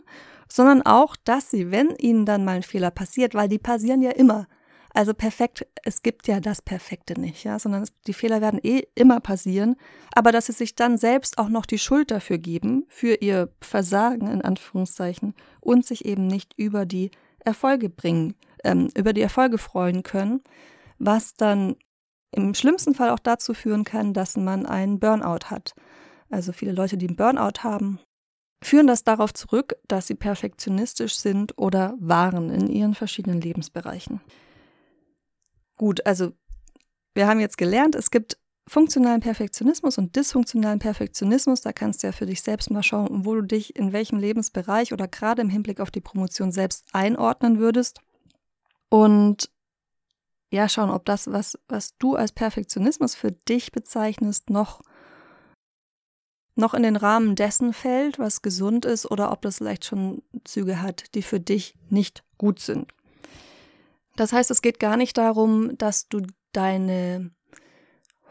sondern 0.49 0.83
auch, 0.83 1.17
dass 1.25 1.51
sie, 1.51 1.71
wenn 1.71 1.95
ihnen 1.97 2.27
dann 2.27 2.45
mal 2.45 2.57
ein 2.57 2.63
Fehler 2.63 2.91
passiert, 2.91 3.35
weil 3.35 3.49
die 3.49 3.59
passieren 3.59 4.03
ja 4.03 4.11
immer, 4.11 4.47
also 4.93 5.15
perfekt, 5.15 5.67
es 5.85 6.03
gibt 6.03 6.27
ja 6.27 6.41
das 6.41 6.61
Perfekte 6.61 7.19
nicht, 7.19 7.45
ja, 7.45 7.59
sondern 7.59 7.83
es, 7.83 7.93
die 8.07 8.13
Fehler 8.13 8.41
werden 8.41 8.61
eh 8.63 8.83
immer 8.95 9.21
passieren, 9.21 9.77
aber 10.13 10.33
dass 10.33 10.47
sie 10.47 10.53
sich 10.53 10.75
dann 10.75 10.99
selbst 10.99 11.39
auch 11.39 11.49
noch 11.49 11.65
die 11.65 11.79
Schuld 11.79 12.11
dafür 12.11 12.39
geben, 12.39 12.85
für 12.89 13.15
ihr 13.15 13.53
Versagen 13.61 14.27
in 14.27 14.43
Anführungszeichen 14.43 15.35
und 15.61 15.87
sich 15.87 16.05
eben 16.05 16.27
nicht 16.27 16.55
über 16.57 16.87
die 16.87 17.13
Erfolge 17.39 17.89
bringen, 17.89 18.35
ähm, 18.65 18.89
über 18.97 19.13
die 19.13 19.23
Erfolge 19.23 19.59
freuen 19.59 20.03
können, 20.03 20.43
was 20.99 21.35
dann 21.35 21.77
im 22.33 22.55
schlimmsten 22.55 22.95
Fall 22.95 23.11
auch 23.11 23.19
dazu 23.19 23.55
führen 23.55 23.85
kann, 23.85 24.15
dass 24.15 24.37
man 24.37 24.67
einen 24.67 25.01
Burnout 25.01 25.47
hat. 25.47 25.75
Also 26.31 26.53
viele 26.53 26.73
Leute, 26.73 26.97
die 26.97 27.09
einen 27.09 27.17
Burnout 27.17 27.63
haben, 27.63 27.99
führen 28.63 28.87
das 28.87 29.05
darauf 29.05 29.33
zurück, 29.35 29.75
dass 29.89 30.07
sie 30.07 30.15
perfektionistisch 30.15 31.17
sind 31.17 31.59
oder 31.59 31.95
waren 31.99 32.51
in 32.51 32.69
ihren 32.69 32.95
verschiedenen 32.95 33.41
Lebensbereichen. 33.41 34.21
Gut, 35.77 36.05
also 36.07 36.33
wir 37.15 37.27
haben 37.27 37.41
jetzt 37.41 37.59
gelernt, 37.59 37.95
es 37.95 38.11
gibt 38.11 38.39
funktionalen 38.69 39.21
Perfektionismus 39.21 39.99
und 39.99 40.15
dysfunktionalen 40.15 40.79
Perfektionismus. 40.79 41.61
Da 41.61 41.73
kannst 41.73 42.03
du 42.03 42.07
ja 42.07 42.13
für 42.13 42.27
dich 42.27 42.43
selbst 42.43 42.71
mal 42.71 42.85
schauen, 42.85 43.25
wo 43.25 43.35
du 43.35 43.43
dich 43.43 43.75
in 43.77 43.93
welchem 43.93 44.19
Lebensbereich 44.19 44.93
oder 44.93 45.09
gerade 45.09 45.43
im 45.43 45.49
Hinblick 45.49 45.81
auf 45.81 45.91
die 45.91 46.01
Promotion 46.01 46.53
selbst 46.53 46.85
einordnen 46.93 47.59
würdest. 47.59 48.01
Und 48.89 49.51
ja, 50.51 50.69
schauen, 50.69 50.91
ob 50.91 51.05
das, 51.05 51.31
was, 51.31 51.59
was 51.69 51.97
du 51.99 52.17
als 52.17 52.33
Perfektionismus 52.33 53.15
für 53.15 53.33
dich 53.33 53.73
bezeichnest, 53.73 54.51
noch 54.51 54.83
noch 56.57 56.75
in 56.75 56.83
den 56.83 56.97
Rahmen 56.97 57.37
dessen 57.37 57.73
fällt, 57.73 58.19
was 58.19 58.43
gesund 58.43 58.85
ist, 58.85 59.11
oder 59.11 59.33
ob 59.33 59.43
das 59.43 59.59
vielleicht 59.59 59.85
schon 59.85 60.23
Züge 60.45 60.83
hat, 60.83 61.15
die 61.15 61.23
für 61.23 61.41
dich 61.41 61.75
nicht 61.89 62.23
gut 62.39 62.61
sind. 62.61 62.93
Das 64.17 64.33
heißt, 64.33 64.51
es 64.51 64.61
geht 64.61 64.79
gar 64.79 64.97
nicht 64.97 65.17
darum, 65.17 65.77
dass 65.79 66.09
du 66.09 66.21
deine 66.53 67.31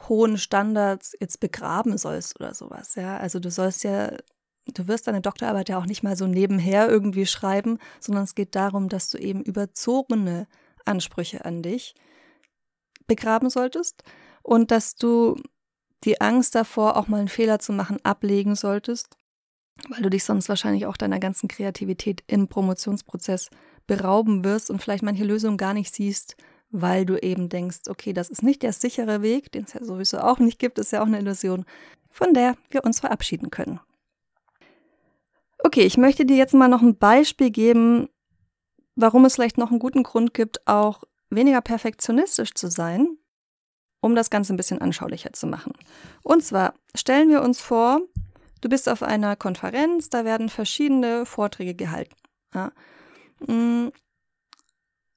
hohen 0.07 0.37
Standards 0.37 1.15
jetzt 1.19 1.39
begraben 1.39 1.97
sollst 1.97 2.39
oder 2.39 2.53
sowas. 2.53 2.95
Ja, 2.95 3.17
also 3.17 3.39
du 3.39 3.49
sollst 3.49 3.83
ja, 3.83 4.11
du 4.67 4.87
wirst 4.87 5.07
deine 5.07 5.21
Doktorarbeit 5.21 5.69
ja 5.69 5.77
auch 5.77 5.85
nicht 5.85 6.03
mal 6.03 6.15
so 6.15 6.27
nebenher 6.27 6.89
irgendwie 6.89 7.25
schreiben, 7.25 7.79
sondern 7.99 8.23
es 8.23 8.35
geht 8.35 8.55
darum, 8.55 8.89
dass 8.89 9.09
du 9.09 9.17
eben 9.17 9.41
überzogene 9.41 10.47
Ansprüche 10.85 11.45
an 11.45 11.63
dich 11.63 11.95
begraben 13.09 13.49
solltest 13.49 14.03
und 14.41 14.71
dass 14.71 14.95
du 14.95 15.35
die 16.05 16.21
Angst 16.21 16.55
davor, 16.55 16.95
auch 16.95 17.09
mal 17.09 17.19
einen 17.19 17.27
Fehler 17.27 17.59
zu 17.59 17.73
machen, 17.73 17.97
ablegen 18.03 18.55
solltest, 18.55 19.17
weil 19.89 20.01
du 20.01 20.09
dich 20.09 20.23
sonst 20.23 20.47
wahrscheinlich 20.47 20.85
auch 20.85 20.95
deiner 20.95 21.19
ganzen 21.19 21.49
Kreativität 21.49 22.23
im 22.27 22.47
Promotionsprozess 22.47 23.49
berauben 23.85 24.45
wirst 24.45 24.69
und 24.69 24.81
vielleicht 24.81 25.03
manche 25.03 25.25
Lösungen 25.25 25.57
gar 25.57 25.73
nicht 25.73 25.93
siehst, 25.93 26.37
weil 26.71 27.05
du 27.05 27.17
eben 27.21 27.49
denkst, 27.49 27.89
okay, 27.89 28.13
das 28.13 28.29
ist 28.29 28.43
nicht 28.43 28.61
der 28.61 28.73
sichere 28.73 29.21
Weg, 29.21 29.51
den 29.51 29.63
es 29.65 29.73
ja 29.73 29.83
sowieso 29.83 30.19
auch 30.19 30.39
nicht 30.39 30.59
gibt, 30.59 30.79
ist 30.79 30.91
ja 30.91 31.01
auch 31.01 31.07
eine 31.07 31.19
Illusion, 31.19 31.65
von 32.09 32.33
der 32.33 32.55
wir 32.69 32.83
uns 32.85 32.99
verabschieden 32.99 33.49
können. 33.49 33.79
Okay, 35.63 35.81
ich 35.81 35.97
möchte 35.97 36.25
dir 36.25 36.37
jetzt 36.37 36.53
mal 36.53 36.69
noch 36.69 36.81
ein 36.81 36.97
Beispiel 36.97 37.49
geben, 37.49 38.07
warum 38.95 39.25
es 39.25 39.35
vielleicht 39.35 39.57
noch 39.57 39.71
einen 39.71 39.79
guten 39.79 40.03
Grund 40.03 40.33
gibt, 40.33 40.65
auch 40.67 41.03
weniger 41.29 41.61
perfektionistisch 41.61 42.53
zu 42.53 42.69
sein, 42.69 43.17
um 44.01 44.15
das 44.15 44.29
Ganze 44.29 44.53
ein 44.53 44.57
bisschen 44.57 44.81
anschaulicher 44.81 45.33
zu 45.33 45.47
machen. 45.47 45.73
Und 46.23 46.43
zwar 46.43 46.73
stellen 46.95 47.29
wir 47.29 47.41
uns 47.41 47.61
vor, 47.61 48.01
du 48.61 48.69
bist 48.69 48.89
auf 48.89 49.03
einer 49.03 49.35
Konferenz, 49.35 50.09
da 50.09 50.25
werden 50.25 50.49
verschiedene 50.49 51.25
Vorträge 51.25 51.75
gehalten. 51.75 52.15
Ja. 52.53 52.71
Mm, 53.45 53.89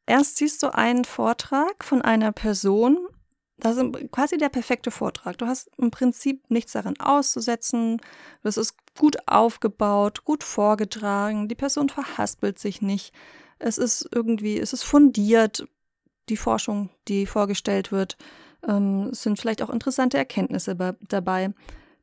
erst 0.06 0.36
siehst 0.36 0.62
du 0.62 0.74
einen 0.74 1.04
Vortrag 1.04 1.84
von 1.84 2.02
einer 2.02 2.32
Person, 2.32 2.98
das 3.62 3.76
ist 3.76 4.10
quasi 4.10 4.38
der 4.38 4.48
perfekte 4.48 4.90
Vortrag. 4.90 5.38
Du 5.38 5.46
hast 5.46 5.70
im 5.78 5.92
Prinzip 5.92 6.50
nichts 6.50 6.72
daran 6.72 6.98
auszusetzen. 6.98 8.00
Das 8.42 8.56
ist 8.56 8.74
gut 8.98 9.16
aufgebaut, 9.26 10.24
gut 10.24 10.42
vorgetragen. 10.42 11.46
Die 11.46 11.54
Person 11.54 11.88
verhaspelt 11.88 12.58
sich 12.58 12.82
nicht. 12.82 13.14
Es 13.60 13.78
ist 13.78 14.08
irgendwie, 14.12 14.58
es 14.58 14.72
ist 14.72 14.82
fundiert. 14.82 15.68
Die 16.28 16.36
Forschung, 16.36 16.90
die 17.08 17.26
vorgestellt 17.26 17.92
wird, 17.92 18.16
ähm, 18.66 19.12
sind 19.12 19.40
vielleicht 19.40 19.62
auch 19.62 19.70
interessante 19.70 20.18
Erkenntnisse 20.18 20.76
dabei. 21.08 21.52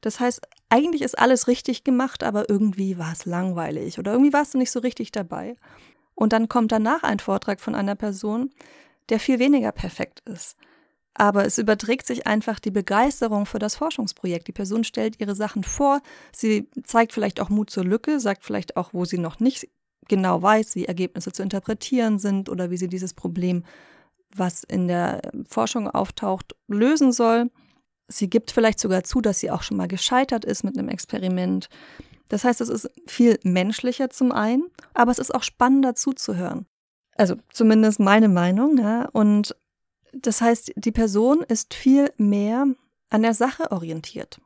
Das 0.01 0.19
heißt, 0.19 0.41
eigentlich 0.69 1.01
ist 1.01 1.17
alles 1.17 1.47
richtig 1.47 1.83
gemacht, 1.83 2.23
aber 2.23 2.49
irgendwie 2.49 2.97
war 2.97 3.11
es 3.11 3.25
langweilig 3.25 3.99
oder 3.99 4.11
irgendwie 4.13 4.33
warst 4.33 4.53
du 4.53 4.57
nicht 4.57 4.71
so 4.71 4.79
richtig 4.79 5.11
dabei. 5.11 5.55
Und 6.15 6.33
dann 6.33 6.49
kommt 6.49 6.71
danach 6.71 7.03
ein 7.03 7.19
Vortrag 7.19 7.61
von 7.61 7.75
einer 7.75 7.95
Person, 7.95 8.51
der 9.09 9.19
viel 9.19 9.39
weniger 9.39 9.71
perfekt 9.71 10.21
ist. 10.25 10.57
Aber 11.13 11.45
es 11.45 11.57
überträgt 11.57 12.07
sich 12.07 12.27
einfach 12.27 12.59
die 12.59 12.71
Begeisterung 12.71 13.45
für 13.45 13.59
das 13.59 13.75
Forschungsprojekt. 13.75 14.47
Die 14.47 14.53
Person 14.53 14.83
stellt 14.83 15.19
ihre 15.19 15.35
Sachen 15.35 15.63
vor, 15.63 16.01
sie 16.31 16.69
zeigt 16.83 17.13
vielleicht 17.13 17.39
auch 17.41 17.49
Mut 17.49 17.69
zur 17.69 17.83
Lücke, 17.83 18.19
sagt 18.19 18.45
vielleicht 18.45 18.77
auch, 18.77 18.93
wo 18.93 19.05
sie 19.05 19.17
noch 19.17 19.39
nicht 19.39 19.67
genau 20.07 20.41
weiß, 20.41 20.75
wie 20.75 20.85
Ergebnisse 20.85 21.31
zu 21.31 21.43
interpretieren 21.43 22.19
sind 22.19 22.49
oder 22.49 22.71
wie 22.71 22.77
sie 22.77 22.87
dieses 22.87 23.13
Problem 23.13 23.63
was 24.35 24.63
in 24.63 24.87
der 24.87 25.21
Forschung 25.47 25.89
auftaucht, 25.89 26.55
lösen 26.67 27.11
soll. 27.11 27.51
Sie 28.07 28.29
gibt 28.29 28.51
vielleicht 28.51 28.79
sogar 28.79 29.03
zu, 29.03 29.21
dass 29.21 29.39
sie 29.39 29.51
auch 29.51 29.63
schon 29.63 29.77
mal 29.77 29.87
gescheitert 29.87 30.45
ist 30.45 30.63
mit 30.63 30.77
einem 30.77 30.89
Experiment. 30.89 31.69
Das 32.29 32.43
heißt, 32.43 32.61
es 32.61 32.69
ist 32.69 32.89
viel 33.07 33.39
menschlicher 33.43 34.09
zum 34.09 34.31
einen, 34.31 34.69
aber 34.93 35.11
es 35.11 35.19
ist 35.19 35.33
auch 35.33 35.43
spannender 35.43 35.95
zuzuhören. 35.95 36.65
Also 37.15 37.35
zumindest 37.51 37.99
meine 37.99 38.29
Meinung. 38.29 38.77
Ja. 38.77 39.09
Und 39.11 39.55
das 40.13 40.41
heißt, 40.41 40.73
die 40.75 40.91
Person 40.91 41.41
ist 41.41 41.73
viel 41.73 42.11
mehr 42.17 42.67
an 43.09 43.21
der 43.23 43.33
Sache 43.33 43.71
orientiert. 43.71 44.39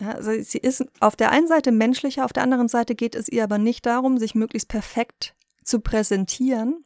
Ja, 0.00 0.12
also 0.12 0.32
sie 0.42 0.58
ist 0.58 0.84
auf 1.00 1.14
der 1.14 1.30
einen 1.30 1.46
Seite 1.46 1.70
menschlicher, 1.70 2.24
auf 2.24 2.32
der 2.32 2.42
anderen 2.42 2.68
Seite 2.68 2.94
geht 2.94 3.14
es 3.14 3.28
ihr 3.28 3.44
aber 3.44 3.58
nicht 3.58 3.86
darum, 3.86 4.18
sich 4.18 4.34
möglichst 4.34 4.68
perfekt 4.68 5.36
zu 5.62 5.80
präsentieren, 5.80 6.83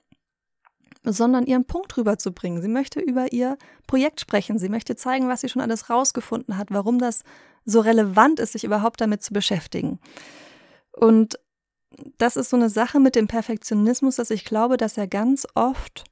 sondern 1.04 1.46
ihren 1.46 1.64
Punkt 1.64 1.96
rüberzubringen. 1.96 2.60
Sie 2.62 2.68
möchte 2.68 3.00
über 3.00 3.32
ihr 3.32 3.56
Projekt 3.86 4.20
sprechen. 4.20 4.58
Sie 4.58 4.68
möchte 4.68 4.96
zeigen, 4.96 5.28
was 5.28 5.40
sie 5.40 5.48
schon 5.48 5.62
alles 5.62 5.90
rausgefunden 5.90 6.56
hat, 6.56 6.68
warum 6.70 6.98
das 6.98 7.22
so 7.64 7.80
relevant 7.80 8.40
ist, 8.40 8.52
sich 8.52 8.64
überhaupt 8.64 9.00
damit 9.00 9.22
zu 9.22 9.32
beschäftigen. 9.32 9.98
Und 10.92 11.38
das 12.18 12.36
ist 12.36 12.50
so 12.50 12.56
eine 12.56 12.70
Sache 12.70 13.00
mit 13.00 13.14
dem 13.14 13.28
Perfektionismus, 13.28 14.16
dass 14.16 14.30
ich 14.30 14.44
glaube, 14.44 14.76
dass 14.76 14.96
er 14.96 15.06
ganz 15.06 15.46
oft 15.54 16.04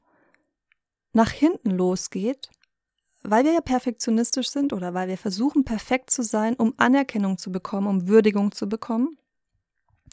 nach 1.12 1.30
hinten 1.30 1.70
losgeht, 1.70 2.50
weil 3.22 3.44
wir 3.44 3.52
ja 3.52 3.60
perfektionistisch 3.60 4.50
sind 4.50 4.72
oder 4.72 4.94
weil 4.94 5.08
wir 5.08 5.18
versuchen, 5.18 5.64
perfekt 5.64 6.10
zu 6.10 6.22
sein, 6.22 6.54
um 6.54 6.74
Anerkennung 6.76 7.38
zu 7.38 7.50
bekommen, 7.50 7.86
um 7.86 8.08
Würdigung 8.08 8.52
zu 8.52 8.68
bekommen. 8.68 9.18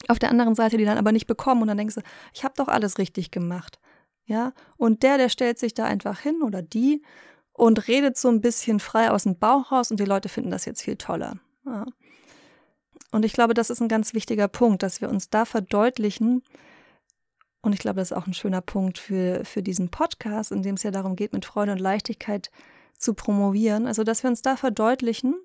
Auf 0.07 0.19
der 0.19 0.31
anderen 0.31 0.55
Seite, 0.55 0.77
die 0.77 0.85
dann 0.85 0.97
aber 0.97 1.11
nicht 1.11 1.27
bekommen 1.27 1.61
und 1.61 1.67
dann 1.67 1.77
denkst 1.77 1.95
du, 1.95 2.01
ich 2.33 2.43
habe 2.43 2.55
doch 2.57 2.67
alles 2.67 2.97
richtig 2.97 3.29
gemacht. 3.31 3.79
Ja, 4.25 4.53
und 4.77 5.03
der, 5.03 5.17
der 5.17 5.29
stellt 5.29 5.59
sich 5.59 5.73
da 5.73 5.85
einfach 5.85 6.19
hin 6.19 6.41
oder 6.43 6.61
die 6.61 7.01
und 7.51 7.87
redet 7.87 8.17
so 8.17 8.29
ein 8.29 8.41
bisschen 8.41 8.79
frei 8.79 9.11
aus 9.11 9.23
dem 9.23 9.37
Bauch 9.37 9.71
raus 9.71 9.91
und 9.91 9.99
die 9.99 10.05
Leute 10.05 10.29
finden 10.29 10.51
das 10.51 10.65
jetzt 10.65 10.81
viel 10.81 10.95
toller. 10.95 11.37
Ja. 11.65 11.85
Und 13.11 13.25
ich 13.25 13.33
glaube, 13.33 13.53
das 13.53 13.69
ist 13.69 13.81
ein 13.81 13.89
ganz 13.89 14.13
wichtiger 14.13 14.47
Punkt, 14.47 14.81
dass 14.81 15.01
wir 15.01 15.09
uns 15.09 15.29
da 15.29 15.45
verdeutlichen. 15.45 16.41
Und 17.61 17.73
ich 17.73 17.79
glaube, 17.79 17.99
das 17.99 18.11
ist 18.11 18.17
auch 18.17 18.27
ein 18.27 18.33
schöner 18.33 18.61
Punkt 18.61 18.97
für, 18.97 19.45
für 19.45 19.61
diesen 19.61 19.89
Podcast, 19.89 20.51
in 20.51 20.63
dem 20.63 20.75
es 20.75 20.83
ja 20.83 20.91
darum 20.91 21.15
geht, 21.15 21.31
mit 21.31 21.45
Freude 21.45 21.73
und 21.73 21.79
Leichtigkeit 21.79 22.49
zu 22.97 23.13
promovieren. 23.13 23.85
Also, 23.87 24.03
dass 24.03 24.23
wir 24.23 24.29
uns 24.29 24.41
da 24.41 24.57
verdeutlichen, 24.57 25.35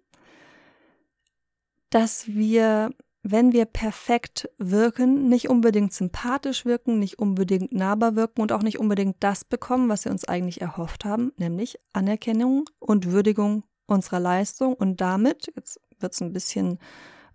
dass 1.90 2.26
wir 2.26 2.90
wenn 3.30 3.52
wir 3.52 3.64
perfekt 3.64 4.48
wirken, 4.58 5.28
nicht 5.28 5.48
unbedingt 5.48 5.92
sympathisch 5.92 6.64
wirken, 6.64 6.98
nicht 6.98 7.18
unbedingt 7.18 7.72
nahbar 7.72 8.16
wirken 8.16 8.40
und 8.40 8.52
auch 8.52 8.62
nicht 8.62 8.78
unbedingt 8.78 9.16
das 9.20 9.44
bekommen, 9.44 9.88
was 9.88 10.04
wir 10.04 10.12
uns 10.12 10.24
eigentlich 10.24 10.60
erhofft 10.60 11.04
haben, 11.04 11.32
nämlich 11.36 11.78
Anerkennung 11.92 12.64
und 12.78 13.10
Würdigung 13.10 13.64
unserer 13.86 14.20
Leistung 14.20 14.74
und 14.74 15.00
damit, 15.00 15.52
jetzt 15.56 15.80
wird 15.98 16.12
es 16.12 16.20
ein 16.20 16.32
bisschen, 16.32 16.78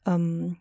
ähm, 0.05 0.57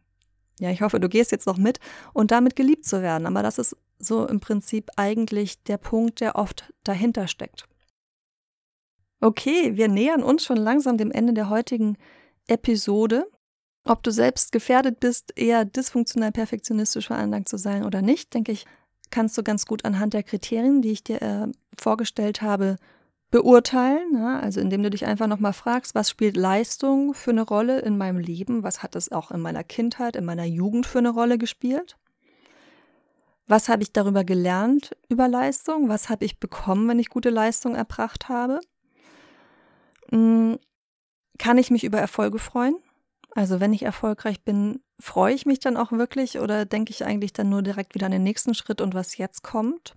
ja, 0.59 0.71
ich 0.71 0.83
hoffe, 0.83 1.01
du 1.01 1.09
gehst 1.09 1.33
jetzt 1.33 1.47
noch 1.47 1.59
mit, 1.59 1.79
und 2.13 2.31
damit 2.31 2.57
geliebt 2.57 2.85
zu 2.85 3.03
werden. 3.03 3.27
Aber 3.27 3.43
das 3.43 3.59
ist 3.59 3.77
so 3.99 4.27
im 4.27 4.41
Prinzip 4.41 4.91
eigentlich 4.97 5.63
der 5.65 5.77
Punkt, 5.77 6.21
der 6.21 6.37
oft 6.37 6.73
dahinter 6.85 7.29
steckt. 7.29 7.69
Okay, 9.21 9.77
wir 9.77 9.89
nähern 9.89 10.23
uns 10.23 10.45
schon 10.45 10.57
langsam 10.57 10.97
dem 10.97 11.13
Ende 11.13 11.33
der 11.33 11.49
heutigen 11.49 11.97
Episode. 12.49 13.31
Ob 13.85 14.03
du 14.03 14.13
selbst 14.13 14.53
gefährdet 14.53 15.01
bist, 15.01 15.33
eher 15.37 15.65
dysfunktional 15.65 16.31
perfektionistisch 16.31 17.09
veranlagt 17.09 17.49
zu 17.49 17.57
sein 17.57 17.85
oder 17.85 18.01
nicht, 18.01 18.33
denke 18.33 18.53
ich, 18.53 18.65
kannst 19.11 19.37
du 19.37 19.43
ganz 19.43 19.67
gut 19.67 19.85
anhand 19.85 20.15
der 20.15 20.23
Kriterien, 20.23 20.83
die 20.83 20.93
ich 20.93 21.05
dir 21.05 21.21
äh, 21.21 21.49
vorgestellt 21.77 22.43
habe, 22.43 22.77
beurteilen. 23.31 24.15
Ja? 24.15 24.39
Also 24.39 24.61
indem 24.61 24.85
du 24.85 24.91
dich 24.91 25.07
einfach 25.07 25.27
nochmal 25.27 25.53
fragst, 25.53 25.97
was 25.97 26.11
spielt 26.11 26.37
Leistung 26.37 27.13
für 27.15 27.31
eine 27.31 27.43
Rolle 27.43 27.81
in 27.81 27.99
meinem 27.99 28.19
Leben? 28.19 28.63
Was 28.63 28.83
hat 28.85 28.95
es 28.95 29.11
auch 29.11 29.33
in 29.33 29.41
meiner 29.41 29.65
Kindheit, 29.65 30.15
in 30.15 30.25
meiner 30.25 30.45
Jugend 30.45 30.87
für 30.87 30.99
eine 30.99 31.11
Rolle 31.11 31.39
gespielt? 31.39 31.97
Was 33.49 33.69
habe 33.69 33.83
ich 33.83 33.93
darüber 33.93 34.23
gelernt 34.23 34.97
über 35.09 35.29
Leistung? 35.29 35.89
Was 35.89 36.09
habe 36.09 36.25
ich 36.25 36.39
bekommen, 36.39 36.89
wenn 36.89 37.01
ich 37.01 37.11
gute 37.11 37.31
Leistung 37.31 37.75
erbracht 37.75 38.29
habe? 38.29 38.61
Hm, 40.11 40.59
kann 41.39 41.59
ich 41.59 41.71
mich 41.71 41.83
über 41.83 41.99
Erfolge 41.99 42.39
freuen? 42.39 42.77
Also 43.35 43.61
wenn 43.61 43.73
ich 43.73 43.83
erfolgreich 43.83 44.43
bin, 44.43 44.83
freue 45.01 45.35
ich 45.35 45.47
mich 45.47 45.59
dann 45.59 45.77
auch 45.77 45.93
wirklich 45.93 46.39
oder 46.39 46.65
denke 46.65 46.91
ich 46.91 47.05
eigentlich 47.05 47.33
dann 47.33 47.49
nur 47.49 47.63
direkt 47.63 47.95
wieder 47.95 48.07
an 48.07 48.13
den 48.13 48.23
nächsten 48.23 48.55
Schritt 48.55 48.81
und 48.81 48.95
was 48.95 49.17
jetzt 49.17 49.43
kommt? 49.43 49.97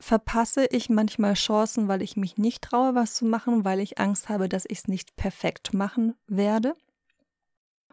Verpasse 0.00 0.66
ich 0.66 0.88
manchmal 0.88 1.34
Chancen, 1.34 1.88
weil 1.88 2.02
ich 2.02 2.16
mich 2.16 2.38
nicht 2.38 2.62
traue, 2.62 2.94
was 2.94 3.14
zu 3.14 3.24
machen, 3.24 3.64
weil 3.64 3.80
ich 3.80 3.98
Angst 3.98 4.28
habe, 4.28 4.48
dass 4.48 4.64
ich 4.66 4.78
es 4.78 4.88
nicht 4.88 5.14
perfekt 5.16 5.74
machen 5.74 6.14
werde? 6.26 6.74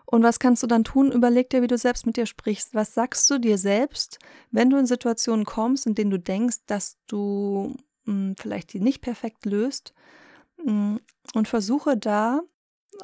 Und 0.06 0.24
was 0.24 0.40
kannst 0.40 0.64
du 0.64 0.68
dann 0.68 0.84
tun? 0.84 1.12
Überleg 1.12 1.52
dir, 1.52 1.62
wie 1.62 1.68
du 1.68 1.78
selbst 1.78 2.08
mit 2.08 2.18
dir 2.18 2.26
sprichst. 2.26 2.74
Was 2.74 2.96
sagst 2.96 3.30
du 3.30 3.38
dir 3.38 3.60
selbst, 3.60 4.18
wenn 4.50 4.72
du 4.72 4.78
in 4.78 4.88
Situationen 4.88 5.46
kommst, 5.46 5.86
in 5.86 5.94
denen 5.94 6.10
du 6.10 6.18
denkst, 6.18 6.66
dass 6.66 6.98
du 7.06 7.76
mh, 8.06 8.14
hm, 8.14 8.36
vielleicht 8.40 8.74
die 8.74 8.80
nicht 8.80 9.02
perfekt 9.02 9.46
löst? 9.46 9.94
Mh, 10.58 10.66
hm, 10.66 11.00
und 11.36 11.48
versuche 11.48 11.96
da 11.96 12.42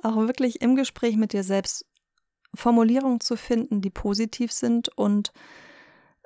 auch 0.04 0.16
wirklich 0.16 0.62
im 0.62 0.76
Gespräch 0.76 1.16
mit 1.18 1.34
dir 1.34 1.44
selbst 1.44 1.86
Formulierungen 2.54 3.20
zu 3.20 3.36
finden, 3.36 3.82
die 3.82 3.90
positiv 3.90 4.52
sind. 4.52 4.90
Und 4.98 5.32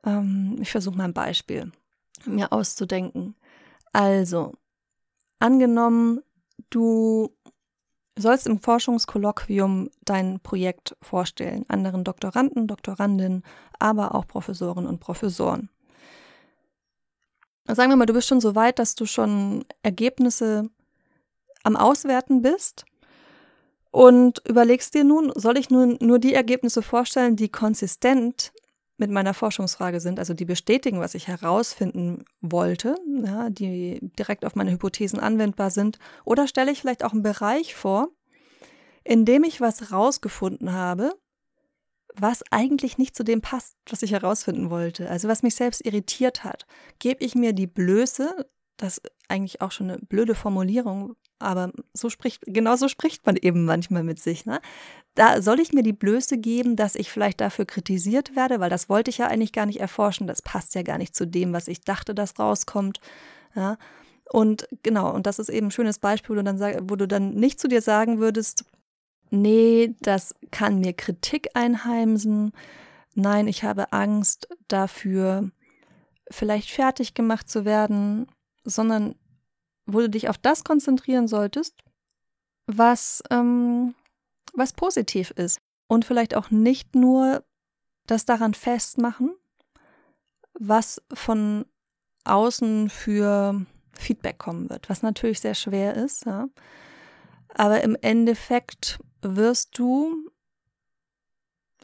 ähm, 0.03 0.57
ich 0.61 0.71
versuche 0.71 0.97
mal 0.97 1.05
ein 1.05 1.13
Beispiel 1.13 1.71
mir 2.25 2.51
auszudenken. 2.51 3.35
Also, 3.93 4.53
angenommen, 5.39 6.21
du 6.69 7.33
sollst 8.17 8.47
im 8.47 8.59
Forschungskolloquium 8.59 9.89
dein 10.03 10.39
Projekt 10.41 10.95
vorstellen, 11.01 11.65
anderen 11.69 12.03
Doktoranden, 12.03 12.67
Doktorandinnen, 12.67 13.43
aber 13.79 14.15
auch 14.15 14.27
Professoren 14.27 14.85
und 14.85 14.99
Professoren. 14.99 15.69
Sagen 17.65 17.91
wir 17.91 17.95
mal, 17.95 18.05
du 18.05 18.13
bist 18.13 18.27
schon 18.27 18.41
so 18.41 18.55
weit, 18.55 18.79
dass 18.79 18.95
du 18.95 19.05
schon 19.05 19.63
Ergebnisse 19.83 20.69
am 21.63 21.75
Auswerten 21.75 22.41
bist 22.41 22.85
und 23.91 24.41
überlegst 24.48 24.93
dir 24.93 25.03
nun, 25.03 25.31
soll 25.36 25.58
ich 25.58 25.69
nun 25.69 25.98
nur 26.00 26.19
die 26.19 26.34
Ergebnisse 26.34 26.81
vorstellen, 26.81 27.36
die 27.36 27.50
konsistent 27.50 28.51
mit 28.98 29.10
meiner 29.10 29.34
Forschungsfrage 29.34 30.01
sind, 30.01 30.19
also 30.19 30.34
die 30.34 30.46
bestätigen, 30.46 31.00
was 31.00 31.15
ich 31.15 31.27
herausfinden 31.27 32.25
wollte, 32.41 32.96
ja, 33.24 33.50
die 33.50 34.00
direkt 34.19 34.46
auf 34.46 34.55
meine 34.55 34.72
Hypothesen 34.72 35.19
anwendbar 35.19 35.72
sind, 35.72 36.00
oder 36.25 36.48
stelle 36.48 36.72
ich 36.72 36.81
vielleicht 36.81 37.03
auch 37.03 37.13
einen 37.13 37.24
Bereich 37.24 37.74
vor, 37.74 38.10
in 39.03 39.25
dem 39.25 39.43
ich 39.43 39.62
was 39.62 39.79
herausgefunden 39.79 40.74
habe, 40.74 41.13
was 42.15 42.43
eigentlich 42.51 42.98
nicht 42.98 43.15
zu 43.15 43.24
dem 43.24 43.41
passt, 43.41 43.77
was 43.89 44.03
ich 44.03 44.12
herausfinden 44.12 44.69
wollte, 44.69 45.10
also 45.10 45.29
was 45.29 45.43
mich 45.43 45.55
selbst 45.55 45.86
irritiert 45.86 46.43
hat. 46.43 46.65
Gebe 47.00 47.24
ich 47.24 47.36
mir 47.36 47.53
die 47.53 47.67
Blöße, 47.67 48.50
das 48.75 48.98
ist 48.98 49.12
eigentlich 49.29 49.62
auch 49.62 49.72
schon 49.72 49.89
eine 49.89 50.00
blöde 50.00 50.36
Formulierung, 50.36 51.15
aber 51.39 51.72
so 51.93 52.10
spricht, 52.10 52.43
genau 52.46 52.75
so 52.75 52.88
spricht 52.88 53.25
man 53.25 53.36
eben 53.36 53.65
manchmal 53.65 54.03
mit 54.03 54.19
sich. 54.19 54.46
Ne? 54.46 54.60
Da 55.15 55.41
soll 55.41 55.60
ich 55.60 55.74
mir 55.74 55.84
die 55.84 55.93
Blöße 55.93 56.38
geben, 56.38 56.75
dass 56.75 56.96
ich 56.96 57.12
vielleicht 57.12 57.41
dafür 57.41 57.65
kritisiert 57.65 58.36
werde, 58.36 58.60
weil 58.60 58.69
das 58.69 58.89
wollte 58.89 59.10
ich 59.10 59.17
ja 59.17 59.27
eigentlich 59.27 59.53
gar 59.53 59.65
nicht 59.65 59.79
erforschen. 59.79 60.27
Das 60.27 60.41
passt 60.41 60.75
ja 60.75 60.84
gar 60.84 60.98
nicht 60.98 61.15
zu 61.15 61.25
dem, 61.25 61.53
was 61.53 61.67
ich 61.67 61.81
dachte, 61.81 62.13
das 62.13 62.38
rauskommt. 62.39 63.00
Ja? 63.55 63.77
Und 64.31 64.67
genau, 64.84 65.13
und 65.13 65.25
das 65.25 65.39
ist 65.39 65.50
eben 65.50 65.67
ein 65.67 65.72
schönes 65.72 66.00
Beispiel, 66.00 66.36
wo 66.36 66.41
du, 66.41 66.43
dann, 66.43 66.89
wo 66.89 66.96
du 66.96 67.08
dann 67.08 67.34
nicht 67.34 67.60
zu 67.60 67.67
dir 67.67 67.81
sagen 67.81 68.19
würdest, 68.19 68.65
nee, 69.31 69.96
das 70.01 70.36
kann 70.51 70.79
mir 70.79 70.93
Kritik 70.93 71.50
einheimsen. 71.55 72.51
Nein, 73.15 73.48
ich 73.48 73.63
habe 73.63 73.91
Angst 73.91 74.48
dafür, 74.67 75.50
vielleicht 76.29 76.69
fertig 76.69 77.15
gemacht 77.15 77.50
zu 77.50 77.65
werden, 77.65 78.27
sondern 78.63 79.15
wo 79.93 80.00
du 80.00 80.10
dich 80.10 80.29
auf 80.29 80.38
das 80.38 80.63
konzentrieren 80.63 81.27
solltest, 81.27 81.75
was, 82.67 83.24
ähm, 83.29 83.96
was 84.53 84.74
positiv 84.74 85.31
ist. 85.31 85.60
Und 85.88 86.05
vielleicht 86.05 86.36
auch 86.36 86.51
nicht 86.51 86.96
nur 86.96 87.43
das 88.05 88.25
daran 88.25 88.53
festmachen, 88.53 89.34
was 90.53 91.01
von 91.13 91.65
außen 92.25 92.89
für 92.89 93.65
Feedback 93.93 94.38
kommen 94.38 94.69
wird, 94.69 94.89
was 94.89 95.01
natürlich 95.01 95.39
sehr 95.39 95.55
schwer 95.55 95.96
ist. 95.96 96.25
Ja. 96.25 96.48
Aber 97.55 97.81
im 97.81 97.98
Endeffekt 98.01 99.00
wirst 99.22 99.77
du, 99.77 100.29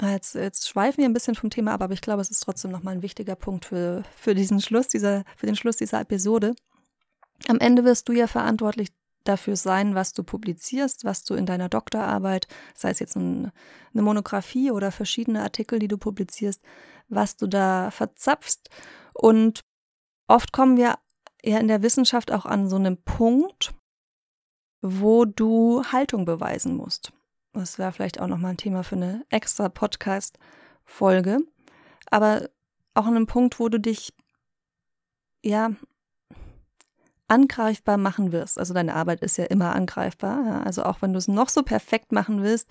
jetzt, 0.01 0.35
jetzt 0.35 0.67
schweifen 0.67 0.99
wir 0.99 1.05
ein 1.05 1.13
bisschen 1.13 1.35
vom 1.35 1.49
Thema 1.49 1.73
ab, 1.73 1.81
aber 1.81 1.93
ich 1.93 2.01
glaube, 2.01 2.21
es 2.21 2.29
ist 2.29 2.41
trotzdem 2.41 2.71
nochmal 2.71 2.95
ein 2.95 3.01
wichtiger 3.01 3.35
Punkt 3.35 3.65
für, 3.65 4.03
für 4.15 4.35
diesen 4.35 4.61
Schluss 4.61 4.87
dieser, 4.87 5.23
für 5.35 5.47
den 5.47 5.55
Schluss 5.55 5.77
dieser 5.77 6.01
Episode. 6.01 6.55
Am 7.47 7.59
Ende 7.59 7.83
wirst 7.83 8.09
du 8.09 8.13
ja 8.13 8.27
verantwortlich 8.27 8.89
dafür 9.23 9.55
sein, 9.55 9.95
was 9.95 10.13
du 10.13 10.23
publizierst, 10.23 11.03
was 11.03 11.23
du 11.23 11.33
in 11.33 11.45
deiner 11.45 11.69
Doktorarbeit, 11.69 12.47
sei 12.75 12.91
es 12.91 12.99
jetzt 12.99 13.17
eine 13.17 13.51
Monographie 13.93 14.71
oder 14.71 14.91
verschiedene 14.91 15.41
Artikel, 15.41 15.79
die 15.79 15.87
du 15.87 15.97
publizierst, 15.97 16.61
was 17.09 17.35
du 17.35 17.47
da 17.47 17.91
verzapfst. 17.91 18.69
Und 19.13 19.61
oft 20.27 20.53
kommen 20.53 20.77
wir 20.77 20.97
ja 21.43 21.59
in 21.59 21.67
der 21.67 21.81
Wissenschaft 21.81 22.31
auch 22.31 22.45
an 22.45 22.69
so 22.69 22.75
einem 22.75 22.97
Punkt, 22.97 23.73
wo 24.81 25.25
du 25.25 25.83
Haltung 25.91 26.25
beweisen 26.25 26.75
musst. 26.75 27.11
Das 27.53 27.79
wäre 27.79 27.91
vielleicht 27.91 28.19
auch 28.19 28.27
nochmal 28.27 28.51
ein 28.51 28.57
Thema 28.57 28.83
für 28.83 28.95
eine 28.95 29.25
extra 29.29 29.69
Podcast-Folge. 29.69 31.39
Aber 32.11 32.49
auch 32.93 33.05
an 33.05 33.15
einem 33.15 33.27
Punkt, 33.27 33.59
wo 33.59 33.69
du 33.69 33.79
dich 33.79 34.13
ja 35.41 35.71
angreifbar 37.27 37.97
machen 37.97 38.31
wirst. 38.31 38.59
Also 38.59 38.73
deine 38.73 38.95
Arbeit 38.95 39.21
ist 39.21 39.37
ja 39.37 39.45
immer 39.45 39.75
angreifbar. 39.75 40.45
Ja. 40.45 40.63
Also 40.63 40.83
auch 40.83 41.01
wenn 41.01 41.13
du 41.13 41.17
es 41.17 41.27
noch 41.27 41.49
so 41.49 41.63
perfekt 41.63 42.11
machen 42.11 42.43
willst, 42.43 42.69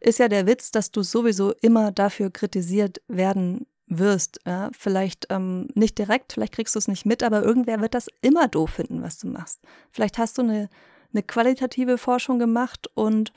ist 0.00 0.18
ja 0.18 0.28
der 0.28 0.46
Witz, 0.46 0.70
dass 0.70 0.90
du 0.90 1.02
sowieso 1.02 1.52
immer 1.60 1.92
dafür 1.92 2.30
kritisiert 2.30 3.02
werden 3.08 3.66
wirst. 3.86 4.40
Ja. 4.46 4.70
Vielleicht 4.76 5.26
ähm, 5.30 5.68
nicht 5.74 5.98
direkt, 5.98 6.32
vielleicht 6.32 6.54
kriegst 6.54 6.74
du 6.74 6.78
es 6.78 6.88
nicht 6.88 7.04
mit, 7.04 7.22
aber 7.22 7.42
irgendwer 7.42 7.80
wird 7.80 7.94
das 7.94 8.08
immer 8.22 8.48
doof 8.48 8.70
finden, 8.70 9.02
was 9.02 9.18
du 9.18 9.28
machst. 9.28 9.60
Vielleicht 9.90 10.18
hast 10.18 10.38
du 10.38 10.42
eine, 10.42 10.68
eine 11.12 11.22
qualitative 11.22 11.98
Forschung 11.98 12.38
gemacht 12.38 12.88
und 12.94 13.32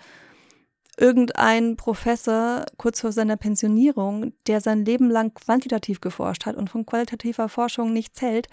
irgendein 0.98 1.76
Professor 1.76 2.66
kurz 2.78 3.02
vor 3.02 3.12
seiner 3.12 3.36
Pensionierung, 3.36 4.34
der 4.48 4.62
sein 4.62 4.86
Leben 4.86 5.10
lang 5.10 5.34
quantitativ 5.34 6.02
geforscht 6.02 6.46
hat 6.46 6.56
und 6.56 6.70
von 6.70 6.86
qualitativer 6.86 7.50
Forschung 7.50 7.92
nichts 7.94 8.22
hält, 8.22 8.48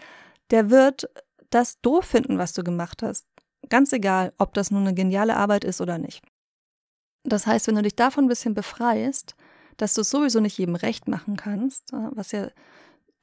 der 0.50 0.70
wird 0.70 1.08
das 1.50 1.80
doof 1.80 2.04
finden, 2.04 2.38
was 2.38 2.52
du 2.52 2.62
gemacht 2.62 3.02
hast. 3.02 3.26
Ganz 3.68 3.92
egal, 3.92 4.32
ob 4.38 4.54
das 4.54 4.70
nun 4.70 4.82
eine 4.82 4.94
geniale 4.94 5.36
Arbeit 5.36 5.64
ist 5.64 5.80
oder 5.80 5.98
nicht. 5.98 6.22
Das 7.24 7.46
heißt, 7.46 7.66
wenn 7.66 7.74
du 7.74 7.82
dich 7.82 7.96
davon 7.96 8.24
ein 8.24 8.28
bisschen 8.28 8.54
befreist, 8.54 9.34
dass 9.76 9.94
du 9.94 10.00
es 10.00 10.10
sowieso 10.10 10.40
nicht 10.40 10.58
jedem 10.58 10.74
recht 10.74 11.08
machen 11.08 11.36
kannst, 11.36 11.92
äh, 11.92 12.08
was 12.12 12.32
ja 12.32 12.48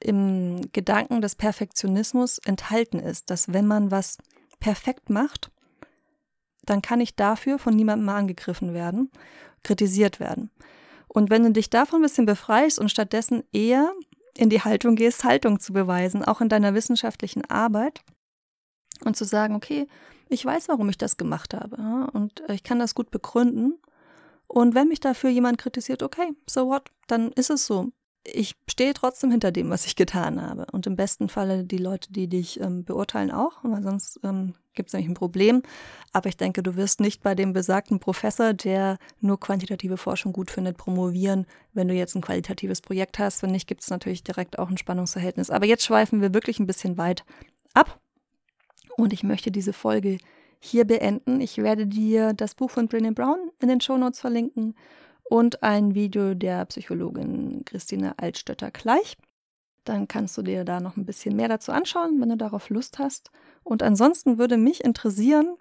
im 0.00 0.60
Gedanken 0.72 1.20
des 1.20 1.34
Perfektionismus 1.34 2.38
enthalten 2.38 3.00
ist, 3.00 3.30
dass 3.30 3.52
wenn 3.52 3.66
man 3.66 3.90
was 3.90 4.18
perfekt 4.60 5.10
macht, 5.10 5.50
dann 6.64 6.82
kann 6.82 7.00
ich 7.00 7.16
dafür 7.16 7.58
von 7.58 7.74
niemandem 7.74 8.08
angegriffen 8.08 8.74
werden, 8.74 9.10
kritisiert 9.62 10.20
werden. 10.20 10.50
Und 11.08 11.30
wenn 11.30 11.42
du 11.42 11.52
dich 11.52 11.70
davon 11.70 12.00
ein 12.00 12.02
bisschen 12.02 12.26
befreist 12.26 12.78
und 12.78 12.90
stattdessen 12.90 13.42
eher 13.52 13.92
in 14.36 14.50
die 14.50 14.62
Haltung 14.62 14.94
gehst, 14.94 15.24
Haltung 15.24 15.58
zu 15.58 15.72
beweisen, 15.72 16.24
auch 16.24 16.40
in 16.40 16.48
deiner 16.48 16.74
wissenschaftlichen 16.74 17.44
Arbeit, 17.50 18.02
und 19.04 19.16
zu 19.16 19.24
sagen, 19.24 19.54
okay, 19.54 19.86
ich 20.28 20.44
weiß, 20.44 20.68
warum 20.68 20.88
ich 20.88 20.98
das 20.98 21.16
gemacht 21.16 21.54
habe 21.54 22.10
und 22.12 22.42
ich 22.48 22.62
kann 22.62 22.78
das 22.78 22.94
gut 22.94 23.10
begründen. 23.10 23.78
Und 24.46 24.74
wenn 24.74 24.88
mich 24.88 25.00
dafür 25.00 25.30
jemand 25.30 25.58
kritisiert, 25.58 26.02
okay, 26.02 26.30
so 26.48 26.68
what, 26.68 26.90
dann 27.06 27.32
ist 27.32 27.50
es 27.50 27.66
so. 27.66 27.92
Ich 28.24 28.56
stehe 28.68 28.92
trotzdem 28.94 29.30
hinter 29.30 29.52
dem, 29.52 29.70
was 29.70 29.86
ich 29.86 29.94
getan 29.94 30.42
habe. 30.42 30.66
Und 30.72 30.86
im 30.86 30.96
besten 30.96 31.28
Falle 31.28 31.64
die 31.64 31.78
Leute, 31.78 32.12
die 32.12 32.28
dich 32.28 32.60
ähm, 32.60 32.84
beurteilen, 32.84 33.30
auch, 33.30 33.58
weil 33.62 33.82
sonst 33.82 34.20
ähm, 34.22 34.54
gibt 34.74 34.88
es 34.88 34.92
nämlich 34.92 35.10
ein 35.10 35.14
Problem. 35.14 35.62
Aber 36.12 36.28
ich 36.28 36.36
denke, 36.36 36.62
du 36.62 36.76
wirst 36.76 37.00
nicht 37.00 37.22
bei 37.22 37.34
dem 37.34 37.52
besagten 37.52 38.00
Professor, 38.00 38.52
der 38.52 38.98
nur 39.20 39.38
quantitative 39.38 39.96
Forschung 39.96 40.32
gut 40.32 40.50
findet, 40.50 40.76
promovieren, 40.76 41.46
wenn 41.72 41.88
du 41.88 41.94
jetzt 41.94 42.16
ein 42.16 42.22
qualitatives 42.22 42.80
Projekt 42.80 43.18
hast. 43.18 43.42
Wenn 43.42 43.52
nicht, 43.52 43.66
gibt 43.66 43.82
es 43.82 43.90
natürlich 43.90 44.24
direkt 44.24 44.58
auch 44.58 44.68
ein 44.68 44.78
Spannungsverhältnis. 44.78 45.50
Aber 45.50 45.66
jetzt 45.66 45.84
schweifen 45.84 46.20
wir 46.20 46.34
wirklich 46.34 46.58
ein 46.58 46.66
bisschen 46.66 46.98
weit 46.98 47.24
ab. 47.72 48.00
Und 48.98 49.12
ich 49.12 49.22
möchte 49.22 49.52
diese 49.52 49.72
Folge 49.72 50.18
hier 50.58 50.84
beenden. 50.84 51.40
Ich 51.40 51.58
werde 51.58 51.86
dir 51.86 52.32
das 52.32 52.56
Buch 52.56 52.70
von 52.70 52.88
Brené 52.88 53.14
Brown 53.14 53.38
in 53.60 53.68
den 53.68 53.80
Shownotes 53.80 54.18
verlinken 54.18 54.74
und 55.22 55.62
ein 55.62 55.94
Video 55.94 56.34
der 56.34 56.64
Psychologin 56.64 57.64
Christine 57.64 58.18
Altstötter 58.18 58.72
gleich. 58.72 59.16
Dann 59.84 60.08
kannst 60.08 60.36
du 60.36 60.42
dir 60.42 60.64
da 60.64 60.80
noch 60.80 60.96
ein 60.96 61.06
bisschen 61.06 61.36
mehr 61.36 61.46
dazu 61.46 61.70
anschauen, 61.70 62.20
wenn 62.20 62.30
du 62.30 62.36
darauf 62.36 62.70
Lust 62.70 62.98
hast. 62.98 63.30
Und 63.62 63.84
ansonsten 63.84 64.36
würde 64.36 64.56
mich 64.56 64.82
interessieren, 64.82 65.56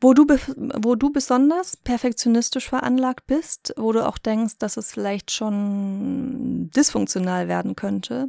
wo 0.00 0.14
du, 0.14 0.24
wo 0.26 0.94
du 0.94 1.12
besonders 1.12 1.76
perfektionistisch 1.76 2.70
veranlagt 2.70 3.26
bist, 3.26 3.74
wo 3.76 3.92
du 3.92 4.06
auch 4.06 4.16
denkst, 4.16 4.56
dass 4.58 4.78
es 4.78 4.90
vielleicht 4.90 5.30
schon 5.30 6.70
dysfunktional 6.74 7.46
werden 7.46 7.76
könnte. 7.76 8.28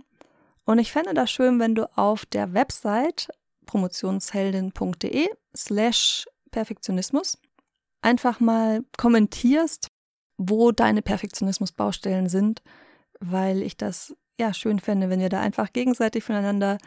Und 0.66 0.80
ich 0.80 0.92
fände 0.92 1.14
das 1.14 1.32
schön, 1.32 1.58
wenn 1.60 1.74
du 1.74 1.90
auf 1.98 2.26
der 2.26 2.54
Website 2.54 3.30
promotionsheldin.de 3.66 5.28
slash 5.56 6.26
Perfektionismus 6.52 7.38
einfach 8.02 8.40
mal 8.40 8.84
kommentierst, 8.98 9.90
wo 10.38 10.72
deine 10.72 11.02
Perfektionismus-Baustellen 11.02 12.30
sind, 12.30 12.62
weil 13.20 13.62
ich 13.62 13.78
das 13.78 14.16
ja 14.40 14.54
schön 14.54 14.80
fände, 14.80 15.10
wenn 15.10 15.20
wir 15.20 15.30
da 15.30 15.42
einfach 15.42 15.74
gegenseitig 15.74 16.24
voneinander 16.24 16.78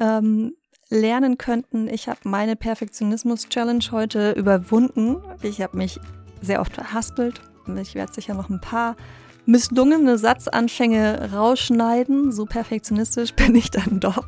ähm, 0.00 0.56
lernen 0.88 1.38
könnten. 1.38 1.88
Ich 1.88 2.08
habe 2.08 2.20
meine 2.24 2.56
Perfektionismus-Challenge 2.56 3.84
heute 3.92 4.32
überwunden. 4.32 5.22
Ich 5.42 5.60
habe 5.62 5.76
mich 5.76 6.00
sehr 6.42 6.60
oft 6.60 6.74
verhaspelt. 6.74 7.40
Ich 7.80 7.94
werde 7.94 8.12
sicher 8.12 8.34
noch 8.34 8.50
ein 8.50 8.60
paar 8.60 8.96
misslungene 9.46 10.18
Satzanfänge 10.18 11.30
rausschneiden. 11.32 12.32
So 12.32 12.46
perfektionistisch 12.46 13.32
bin 13.34 13.54
ich 13.54 13.70
dann 13.70 14.00
doch, 14.00 14.26